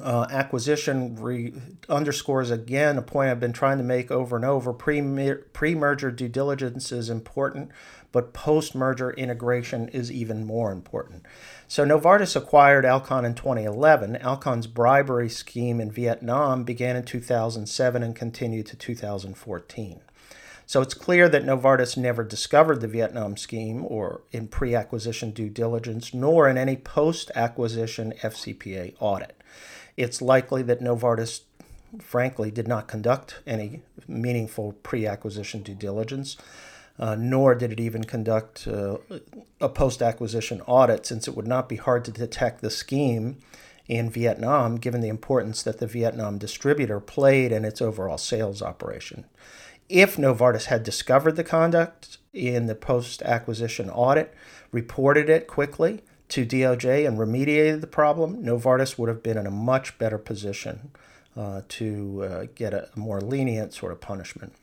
uh, 0.00 0.26
acquisition 0.30 1.16
re- 1.16 1.52
underscores 1.88 2.50
again 2.50 2.98
a 2.98 3.02
point 3.02 3.30
I've 3.30 3.40
been 3.40 3.52
trying 3.52 3.78
to 3.78 3.84
make 3.84 4.10
over 4.10 4.36
and 4.36 4.44
over. 4.44 4.72
Pre 4.72 5.00
merger 5.00 6.10
due 6.10 6.28
diligence 6.28 6.92
is 6.92 7.08
important, 7.08 7.70
but 8.12 8.32
post 8.32 8.74
merger 8.74 9.10
integration 9.12 9.88
is 9.88 10.12
even 10.12 10.44
more 10.44 10.72
important. 10.72 11.24
So 11.66 11.84
Novartis 11.84 12.36
acquired 12.36 12.84
Alcon 12.84 13.24
in 13.24 13.34
2011. 13.34 14.16
Alcon's 14.16 14.66
bribery 14.66 15.28
scheme 15.28 15.80
in 15.80 15.90
Vietnam 15.90 16.64
began 16.64 16.96
in 16.96 17.04
2007 17.04 18.02
and 18.02 18.14
continued 18.14 18.66
to 18.66 18.76
2014. 18.76 20.00
So 20.66 20.82
it's 20.82 20.92
clear 20.92 21.30
that 21.30 21.44
Novartis 21.44 21.96
never 21.96 22.22
discovered 22.22 22.82
the 22.82 22.88
Vietnam 22.88 23.38
scheme 23.38 23.86
or 23.86 24.20
in 24.32 24.48
pre 24.48 24.74
acquisition 24.74 25.30
due 25.30 25.48
diligence, 25.48 26.12
nor 26.12 26.46
in 26.46 26.58
any 26.58 26.76
post 26.76 27.30
acquisition 27.34 28.12
FCPA 28.22 28.94
audit. 29.00 29.37
It's 29.98 30.22
likely 30.22 30.62
that 30.62 30.80
Novartis, 30.80 31.42
frankly, 32.00 32.50
did 32.50 32.66
not 32.66 32.88
conduct 32.88 33.40
any 33.46 33.82
meaningful 34.06 34.72
pre 34.82 35.06
acquisition 35.06 35.62
due 35.62 35.74
diligence 35.74 36.36
uh, 36.98 37.14
nor 37.14 37.54
did 37.54 37.72
it 37.72 37.80
even 37.80 38.04
conduct 38.04 38.66
uh, 38.66 38.98
a 39.60 39.68
post 39.68 40.02
acquisition 40.02 40.60
audit, 40.62 41.06
since 41.06 41.28
it 41.28 41.36
would 41.36 41.46
not 41.46 41.68
be 41.68 41.76
hard 41.76 42.04
to 42.04 42.10
detect 42.10 42.60
the 42.60 42.70
scheme 42.70 43.38
in 43.86 44.10
Vietnam, 44.10 44.76
given 44.76 45.00
the 45.00 45.08
importance 45.08 45.62
that 45.62 45.78
the 45.78 45.86
Vietnam 45.86 46.38
distributor 46.38 47.00
played 47.00 47.52
in 47.52 47.64
its 47.64 47.80
overall 47.80 48.18
sales 48.18 48.60
operation. 48.60 49.24
If 49.88 50.16
Novartis 50.16 50.66
had 50.66 50.82
discovered 50.82 51.36
the 51.36 51.44
conduct 51.44 52.18
in 52.34 52.66
the 52.66 52.74
post 52.74 53.22
acquisition 53.22 53.88
audit, 53.88 54.34
reported 54.72 55.30
it 55.30 55.46
quickly 55.46 56.02
to 56.28 56.44
DOJ, 56.44 57.06
and 57.06 57.18
remediated 57.18 57.80
the 57.80 57.86
problem, 57.86 58.42
Novartis 58.42 58.98
would 58.98 59.08
have 59.08 59.22
been 59.22 59.38
in 59.38 59.46
a 59.46 59.50
much 59.50 59.98
better 59.98 60.18
position 60.18 60.90
uh, 61.36 61.62
to 61.68 62.24
uh, 62.24 62.46
get 62.54 62.74
a 62.74 62.88
more 62.94 63.20
lenient 63.20 63.72
sort 63.72 63.92
of 63.92 64.00
punishment. 64.00 64.54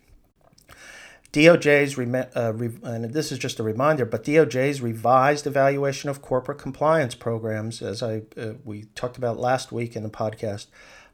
DOJ's, 1.35 1.99
uh, 1.99 2.89
and 2.89 3.13
this 3.13 3.31
is 3.31 3.37
just 3.37 3.59
a 3.59 3.63
reminder, 3.63 4.05
but 4.05 4.23
DOJ's 4.23 4.81
revised 4.81 5.45
evaluation 5.45 6.09
of 6.09 6.21
corporate 6.21 6.57
compliance 6.57 7.13
programs, 7.13 7.81
as 7.81 8.01
I 8.01 8.21
uh, 8.37 8.53
we 8.63 8.85
talked 8.95 9.17
about 9.17 9.37
last 9.37 9.71
week 9.71 9.97
in 9.97 10.03
the 10.03 10.09
podcast, 10.09 10.67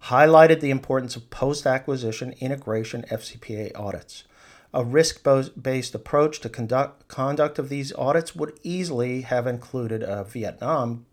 highlighted 0.05 0.59
the 0.59 0.69
importance 0.69 1.15
of 1.15 1.29
post-acquisition 1.31 2.35
integration 2.39 3.03
FCPA 3.09 3.71
audits. 3.75 4.25
A 4.73 4.85
risk-based 4.85 5.95
approach 5.95 6.39
to 6.39 6.49
conduct 6.49 7.07
conduct 7.09 7.59
of 7.59 7.69
these 7.69 7.93
audits 7.93 8.35
would 8.35 8.57
easily 8.63 9.21
have 9.21 9.45
included 9.45 10.01
uh, 10.01 10.23
Vietnam, 10.23 11.05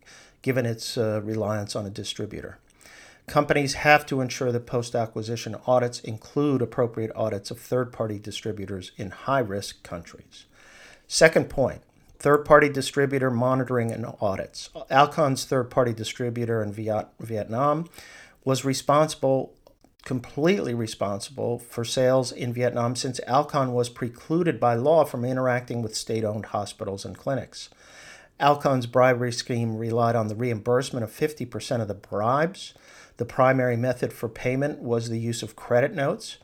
given 0.43 0.65
its 0.65 0.97
uh, 0.97 1.21
reliance 1.25 1.75
on 1.75 1.85
a 1.85 1.91
distributor. 1.91 2.59
Companies 3.27 3.75
have 3.75 4.07
to 4.07 4.21
ensure 4.21 4.53
that 4.53 4.67
post 4.67 4.95
acquisition 4.95 5.57
audits 5.67 6.01
include 6.01 6.63
appropriate 6.63 7.13
audits 7.15 7.51
of 7.51 7.59
third 7.59 7.93
party 7.93 8.19
distributors 8.19 8.93
in 8.97 9.11
high 9.11 9.41
risk 9.41 9.83
countries. 9.83 10.47
Second 11.07 11.51
point 11.51 11.83
third 12.19 12.45
party 12.45 12.69
distributor 12.69 13.31
monitoring 13.31 13.93
and 13.93 14.07
audits. 14.21 14.71
Alcon's 14.91 15.45
third 15.45 15.71
party 15.71 15.93
distributor 15.93 16.63
in 16.63 16.73
Viet- 16.73 17.09
Vietnam 17.21 17.89
was 18.45 18.65
responsible, 18.65 19.53
completely 20.09 20.75
responsible, 20.75 21.61
for 21.61 21.85
sales 21.85 22.33
in 22.33 22.53
Vietnam 22.53 22.97
since 22.97 23.21
Alcon 23.27 23.73
was 23.73 23.89
precluded 23.89 24.59
by 24.59 24.75
law 24.75 25.05
from 25.05 25.25
interacting 25.25 25.83
with 25.83 25.95
state 25.95 26.25
owned 26.25 26.47
hospitals 26.47 27.05
and 27.05 27.17
clinics. 27.17 27.69
Alcon's 28.41 28.87
bribery 28.87 29.33
scheme 29.33 29.77
relied 29.77 30.17
on 30.17 30.29
the 30.29 30.35
reimbursement 30.35 31.05
of 31.05 31.11
50% 31.11 31.81
of 31.81 31.89
the 31.89 31.95
bribes 31.95 32.75
the 33.19 33.25
primary 33.25 33.77
method 33.77 34.13
for 34.13 34.29
payment 34.29 34.79
was 34.79 35.09
the 35.09 35.19
use 35.19 35.43
of 35.43 35.57
credit 35.57 35.93
notes. 35.93 36.39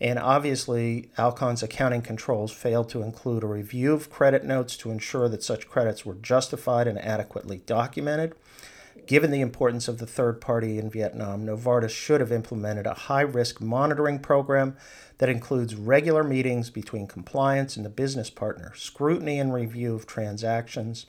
And 0.00 0.18
obviously, 0.18 1.10
Alcon's 1.18 1.62
accounting 1.62 2.02
controls 2.02 2.52
failed 2.52 2.88
to 2.90 3.02
include 3.02 3.42
a 3.42 3.48
review 3.48 3.94
of 3.94 4.10
credit 4.10 4.44
notes 4.44 4.76
to 4.76 4.90
ensure 4.90 5.28
that 5.28 5.42
such 5.42 5.68
credits 5.68 6.06
were 6.06 6.14
justified 6.14 6.86
and 6.86 6.98
adequately 6.98 7.62
documented. 7.66 8.34
Given 9.08 9.30
the 9.30 9.40
importance 9.40 9.88
of 9.88 9.98
the 9.98 10.06
third 10.06 10.38
party 10.38 10.78
in 10.78 10.90
Vietnam, 10.90 11.46
Novartis 11.46 11.88
should 11.88 12.20
have 12.20 12.30
implemented 12.30 12.86
a 12.86 12.92
high 12.92 13.22
risk 13.22 13.58
monitoring 13.58 14.18
program 14.18 14.76
that 15.16 15.30
includes 15.30 15.74
regular 15.74 16.22
meetings 16.22 16.68
between 16.68 17.06
compliance 17.06 17.74
and 17.74 17.86
the 17.86 17.90
business 17.90 18.28
partner, 18.28 18.74
scrutiny 18.76 19.38
and 19.38 19.54
review 19.54 19.94
of 19.94 20.06
transactions, 20.06 21.06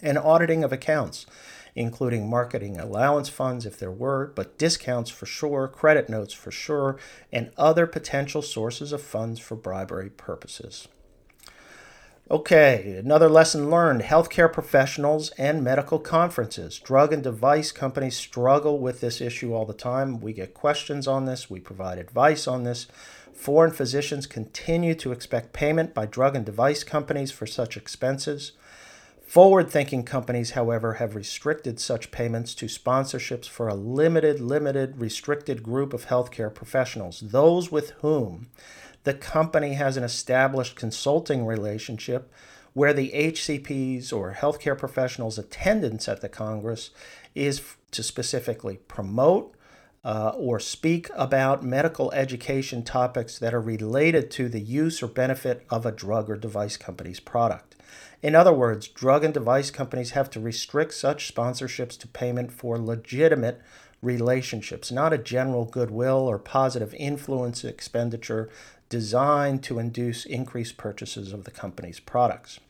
and 0.00 0.16
auditing 0.16 0.62
of 0.62 0.72
accounts 0.72 1.26
including 1.76 2.30
marketing 2.30 2.80
allowance 2.80 3.28
funds 3.28 3.66
if 3.66 3.78
there 3.78 3.90
were, 3.90 4.32
but 4.34 4.56
discounts 4.56 5.10
for 5.10 5.26
sure, 5.26 5.68
credit 5.68 6.08
notes 6.08 6.32
for 6.32 6.50
sure, 6.50 6.98
and 7.30 7.50
other 7.58 7.86
potential 7.86 8.40
sources 8.40 8.92
of 8.92 9.02
funds 9.02 9.38
for 9.38 9.54
bribery 9.54 10.08
purposes. 10.08 10.88
Okay, 12.28 12.96
another 12.98 13.28
lesson 13.28 13.70
learned 13.70 14.02
healthcare 14.02 14.52
professionals 14.52 15.30
and 15.38 15.62
medical 15.62 16.00
conferences. 16.00 16.80
Drug 16.80 17.12
and 17.12 17.22
device 17.22 17.70
companies 17.70 18.16
struggle 18.16 18.80
with 18.80 19.00
this 19.00 19.20
issue 19.20 19.54
all 19.54 19.64
the 19.64 19.72
time. 19.72 20.20
We 20.20 20.32
get 20.32 20.52
questions 20.52 21.06
on 21.06 21.26
this, 21.26 21.48
we 21.48 21.60
provide 21.60 21.98
advice 21.98 22.48
on 22.48 22.64
this. 22.64 22.88
Foreign 23.32 23.70
physicians 23.70 24.26
continue 24.26 24.96
to 24.96 25.12
expect 25.12 25.52
payment 25.52 25.94
by 25.94 26.06
drug 26.06 26.34
and 26.34 26.44
device 26.44 26.82
companies 26.82 27.30
for 27.30 27.46
such 27.46 27.76
expenses. 27.76 28.50
Forward 29.24 29.70
thinking 29.70 30.02
companies, 30.02 30.52
however, 30.52 30.94
have 30.94 31.14
restricted 31.14 31.78
such 31.78 32.10
payments 32.10 32.56
to 32.56 32.66
sponsorships 32.66 33.48
for 33.48 33.68
a 33.68 33.74
limited, 33.74 34.40
limited, 34.40 35.00
restricted 35.00 35.62
group 35.62 35.92
of 35.92 36.06
healthcare 36.06 36.52
professionals, 36.52 37.20
those 37.20 37.70
with 37.70 37.90
whom 38.02 38.48
the 39.06 39.14
company 39.14 39.74
has 39.74 39.96
an 39.96 40.02
established 40.02 40.74
consulting 40.74 41.46
relationship 41.46 42.28
where 42.72 42.92
the 42.92 43.12
HCPs 43.12 44.12
or 44.12 44.36
healthcare 44.36 44.76
professionals' 44.76 45.38
attendance 45.38 46.08
at 46.08 46.22
the 46.22 46.28
Congress 46.28 46.90
is 47.32 47.62
to 47.92 48.02
specifically 48.02 48.78
promote 48.88 49.54
uh, 50.04 50.30
or 50.30 50.58
speak 50.58 51.08
about 51.14 51.64
medical 51.64 52.10
education 52.14 52.82
topics 52.82 53.38
that 53.38 53.54
are 53.54 53.60
related 53.60 54.28
to 54.32 54.48
the 54.48 54.60
use 54.60 55.00
or 55.00 55.06
benefit 55.06 55.64
of 55.70 55.86
a 55.86 55.92
drug 55.92 56.28
or 56.28 56.36
device 56.36 56.76
company's 56.76 57.20
product. 57.20 57.76
In 58.22 58.34
other 58.34 58.52
words, 58.52 58.88
drug 58.88 59.22
and 59.22 59.32
device 59.32 59.70
companies 59.70 60.10
have 60.10 60.30
to 60.30 60.40
restrict 60.40 60.94
such 60.94 61.32
sponsorships 61.32 61.96
to 62.00 62.08
payment 62.08 62.50
for 62.50 62.76
legitimate 62.76 63.60
relationships, 64.02 64.92
not 64.92 65.12
a 65.12 65.18
general 65.18 65.64
goodwill 65.64 66.28
or 66.28 66.38
positive 66.38 66.94
influence 66.94 67.64
expenditure 67.64 68.48
designed 68.88 69.62
to 69.64 69.78
induce 69.78 70.24
increased 70.24 70.76
purchases 70.76 71.32
of 71.32 71.44
the 71.44 71.50
company's 71.50 72.00
products. 72.00 72.60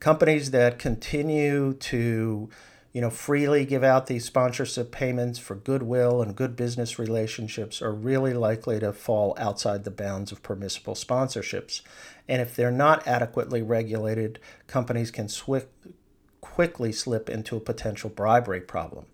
Companies 0.00 0.50
that 0.52 0.78
continue 0.78 1.74
to 1.74 2.48
you 2.92 3.02
know, 3.02 3.10
freely 3.10 3.64
give 3.66 3.84
out 3.84 4.06
these 4.06 4.24
sponsorship 4.24 4.90
payments 4.90 5.38
for 5.38 5.54
goodwill 5.54 6.22
and 6.22 6.34
good 6.34 6.56
business 6.56 6.98
relationships 6.98 7.82
are 7.82 7.92
really 7.92 8.32
likely 8.32 8.80
to 8.80 8.92
fall 8.92 9.36
outside 9.38 9.84
the 9.84 9.90
bounds 9.90 10.32
of 10.32 10.42
permissible 10.42 10.94
sponsorships. 10.94 11.82
And 12.26 12.40
if 12.40 12.56
they're 12.56 12.70
not 12.70 13.06
adequately 13.06 13.62
regulated, 13.62 14.38
companies 14.66 15.10
can 15.10 15.28
quickly 16.40 16.92
slip 16.92 17.28
into 17.28 17.56
a 17.56 17.60
potential 17.60 18.10
bribery 18.10 18.60
problem. 18.60 19.06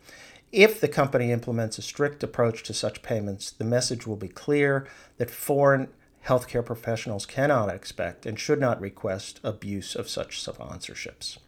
If 0.54 0.80
the 0.80 0.86
company 0.86 1.32
implements 1.32 1.78
a 1.78 1.82
strict 1.82 2.22
approach 2.22 2.62
to 2.62 2.72
such 2.72 3.02
payments, 3.02 3.50
the 3.50 3.64
message 3.64 4.06
will 4.06 4.14
be 4.14 4.28
clear 4.28 4.86
that 5.16 5.28
foreign 5.28 5.88
healthcare 6.26 6.64
professionals 6.64 7.26
cannot 7.26 7.70
expect 7.70 8.24
and 8.24 8.38
should 8.38 8.60
not 8.60 8.80
request 8.80 9.40
abuse 9.42 9.96
of 9.96 10.08
such 10.08 10.40
sponsorships. 10.40 11.38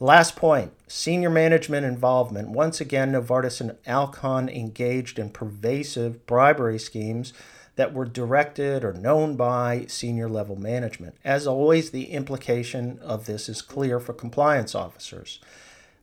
Last 0.00 0.34
point 0.34 0.72
senior 0.88 1.30
management 1.30 1.86
involvement. 1.86 2.48
Once 2.48 2.80
again, 2.80 3.12
Novartis 3.12 3.60
and 3.60 3.76
Alcon 3.86 4.48
engaged 4.48 5.16
in 5.16 5.30
pervasive 5.30 6.26
bribery 6.26 6.80
schemes 6.80 7.32
that 7.76 7.94
were 7.94 8.06
directed 8.06 8.82
or 8.82 8.92
known 8.92 9.36
by 9.36 9.86
senior 9.86 10.28
level 10.28 10.56
management. 10.56 11.14
As 11.22 11.46
always, 11.46 11.92
the 11.92 12.10
implication 12.10 12.98
of 12.98 13.26
this 13.26 13.48
is 13.48 13.62
clear 13.62 14.00
for 14.00 14.14
compliance 14.14 14.74
officers. 14.74 15.38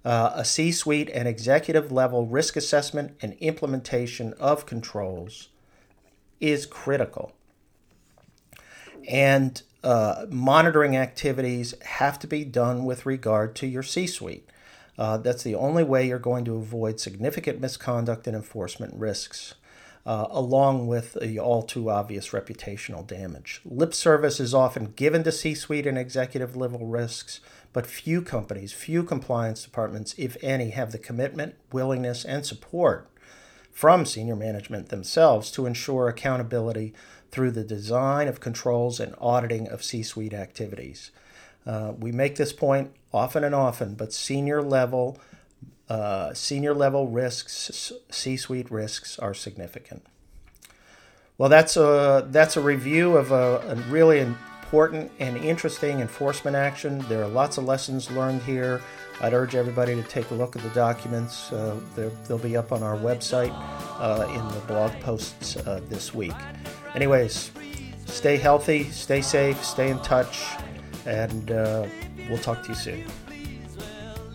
Uh, 0.08 0.32
a 0.36 0.46
C 0.46 0.72
suite 0.72 1.10
and 1.14 1.28
executive 1.28 1.92
level 1.92 2.26
risk 2.26 2.56
assessment 2.56 3.18
and 3.22 3.34
implementation 3.42 4.32
of 4.40 4.66
controls 4.66 5.50
is 6.40 6.66
critical. 6.66 7.34
And 9.10 9.62
uh, 9.84 10.26
monitoring 10.30 10.96
activities 10.96 11.76
have 11.82 12.20
to 12.20 12.28
be 12.28 12.46
done 12.46 12.86
with 12.86 13.06
regard 13.06 13.54
to 13.58 13.68
your 13.68 13.84
C 13.84 14.08
suite. 14.08 14.50
Uh, 14.98 15.18
that's 15.18 15.44
the 15.44 15.56
only 15.56 15.84
way 15.84 16.08
you're 16.08 16.20
going 16.20 16.46
to 16.46 16.56
avoid 16.56 17.02
significant 17.02 17.60
misconduct 17.60 18.28
and 18.28 18.36
enforcement 18.38 18.94
risks, 18.96 19.56
uh, 20.08 20.26
along 20.32 20.88
with 20.88 21.18
the 21.22 21.38
all 21.38 21.62
too 21.62 21.90
obvious 21.90 22.30
reputational 22.30 23.06
damage. 23.06 23.60
Lip 23.66 23.94
service 23.94 24.40
is 24.40 24.54
often 24.54 24.94
given 24.96 25.22
to 25.26 25.34
C 25.34 25.54
suite 25.54 25.86
and 25.86 25.98
executive 25.98 26.56
level 26.56 26.88
risks, 26.88 27.42
but 27.74 27.86
few 27.86 28.22
companies, 28.22 28.72
few 28.72 29.04
compliance 29.04 29.64
departments, 29.64 30.16
if 30.18 30.38
any, 30.42 30.70
have 30.70 30.94
the 30.94 30.98
commitment, 30.98 31.56
willingness, 31.74 32.24
and 32.24 32.46
support 32.46 33.10
from 33.70 34.06
senior 34.06 34.38
management 34.38 34.88
themselves 34.88 35.52
to 35.52 35.66
ensure 35.66 36.08
accountability 36.08 36.94
through 37.30 37.52
the 37.52 37.66
design 37.66 38.30
of 38.30 38.40
controls 38.40 39.02
and 39.02 39.14
auditing 39.20 39.68
of 39.68 39.84
C 39.84 40.04
suite 40.04 40.34
activities. 40.34 41.12
Uh, 41.66 41.92
we 42.00 42.14
make 42.14 42.38
this 42.38 42.54
point 42.54 42.92
often 43.14 43.44
and 43.44 43.54
often, 43.54 43.94
but 43.94 44.14
senior 44.14 44.62
level 44.62 45.20
uh, 45.90 46.34
senior 46.34 46.74
level 46.74 47.08
risks, 47.08 47.92
C 48.10 48.38
suite 48.38 48.70
risks, 48.70 49.18
are 49.20 49.34
significant. 49.34 50.06
Well, 51.38 51.50
that's 51.50 51.78
a 51.78 52.28
that's 52.30 52.58
a 52.58 52.62
review 52.62 53.16
of 53.16 53.32
a, 53.32 53.60
a, 53.68 53.76
really 53.92 54.20
important 54.20 55.12
and 55.20 55.38
interesting 55.38 56.00
enforcement 56.00 56.58
action. 56.58 57.00
There 57.08 57.24
are 57.24 57.28
lots 57.28 57.58
of 57.58 57.66
lessons 57.66 58.10
learned 58.10 58.42
here. 58.42 58.82
I'd 59.22 59.34
urge 59.34 59.56
everybody 59.56 59.96
to 59.96 60.04
take 60.04 60.30
a 60.32 60.34
look 60.34 60.56
at 60.56 60.64
the 60.64 60.70
documents. 60.70 61.52
Uh, 61.52 61.80
they'll 62.28 62.38
be 62.38 62.58
up 62.58 62.72
on 62.72 62.84
our 62.84 62.98
website 62.98 63.54
uh, 64.00 64.28
in 64.30 64.48
the 64.56 64.66
blog 64.68 64.92
posts 65.02 65.58
uh, 65.58 65.80
this 65.90 66.14
week. 66.14 66.36
Anyways, 66.96 67.52
stay 68.06 68.38
healthy, 68.38 68.86
stay 68.86 69.22
safe, 69.22 69.64
stay 69.64 69.90
in 69.90 70.00
touch, 70.00 70.44
and 71.06 71.52
uh, 71.52 71.88
we'll 72.30 72.40
talk 72.40 72.64
to 72.64 72.70
you 72.70 72.76
soon. 72.76 73.06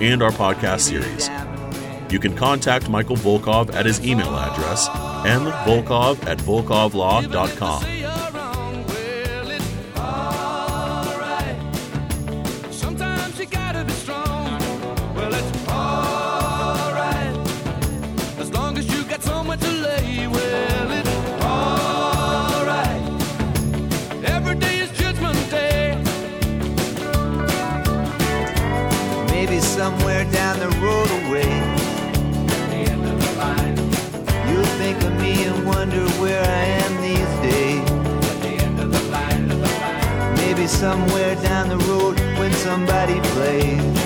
and 0.00 0.22
our 0.22 0.30
podcast 0.30 0.80
series. 0.80 1.28
You 2.12 2.18
can 2.18 2.34
contact 2.36 2.88
Michael 2.88 3.16
Volkov 3.16 3.74
at 3.74 3.84
his 3.86 4.04
email 4.06 4.34
address, 4.36 4.88
mvolkov 4.88 6.24
at 6.26 6.38
volkovlaw.com. 6.38 8.05
where 36.20 36.42
I 36.42 36.64
am 36.84 36.92
these 37.02 37.32
days. 37.42 37.90
Maybe 40.40 40.66
somewhere 40.66 41.34
down 41.36 41.68
the 41.68 41.78
road 41.78 42.18
when 42.38 42.52
somebody 42.52 43.20
plays 43.30 44.05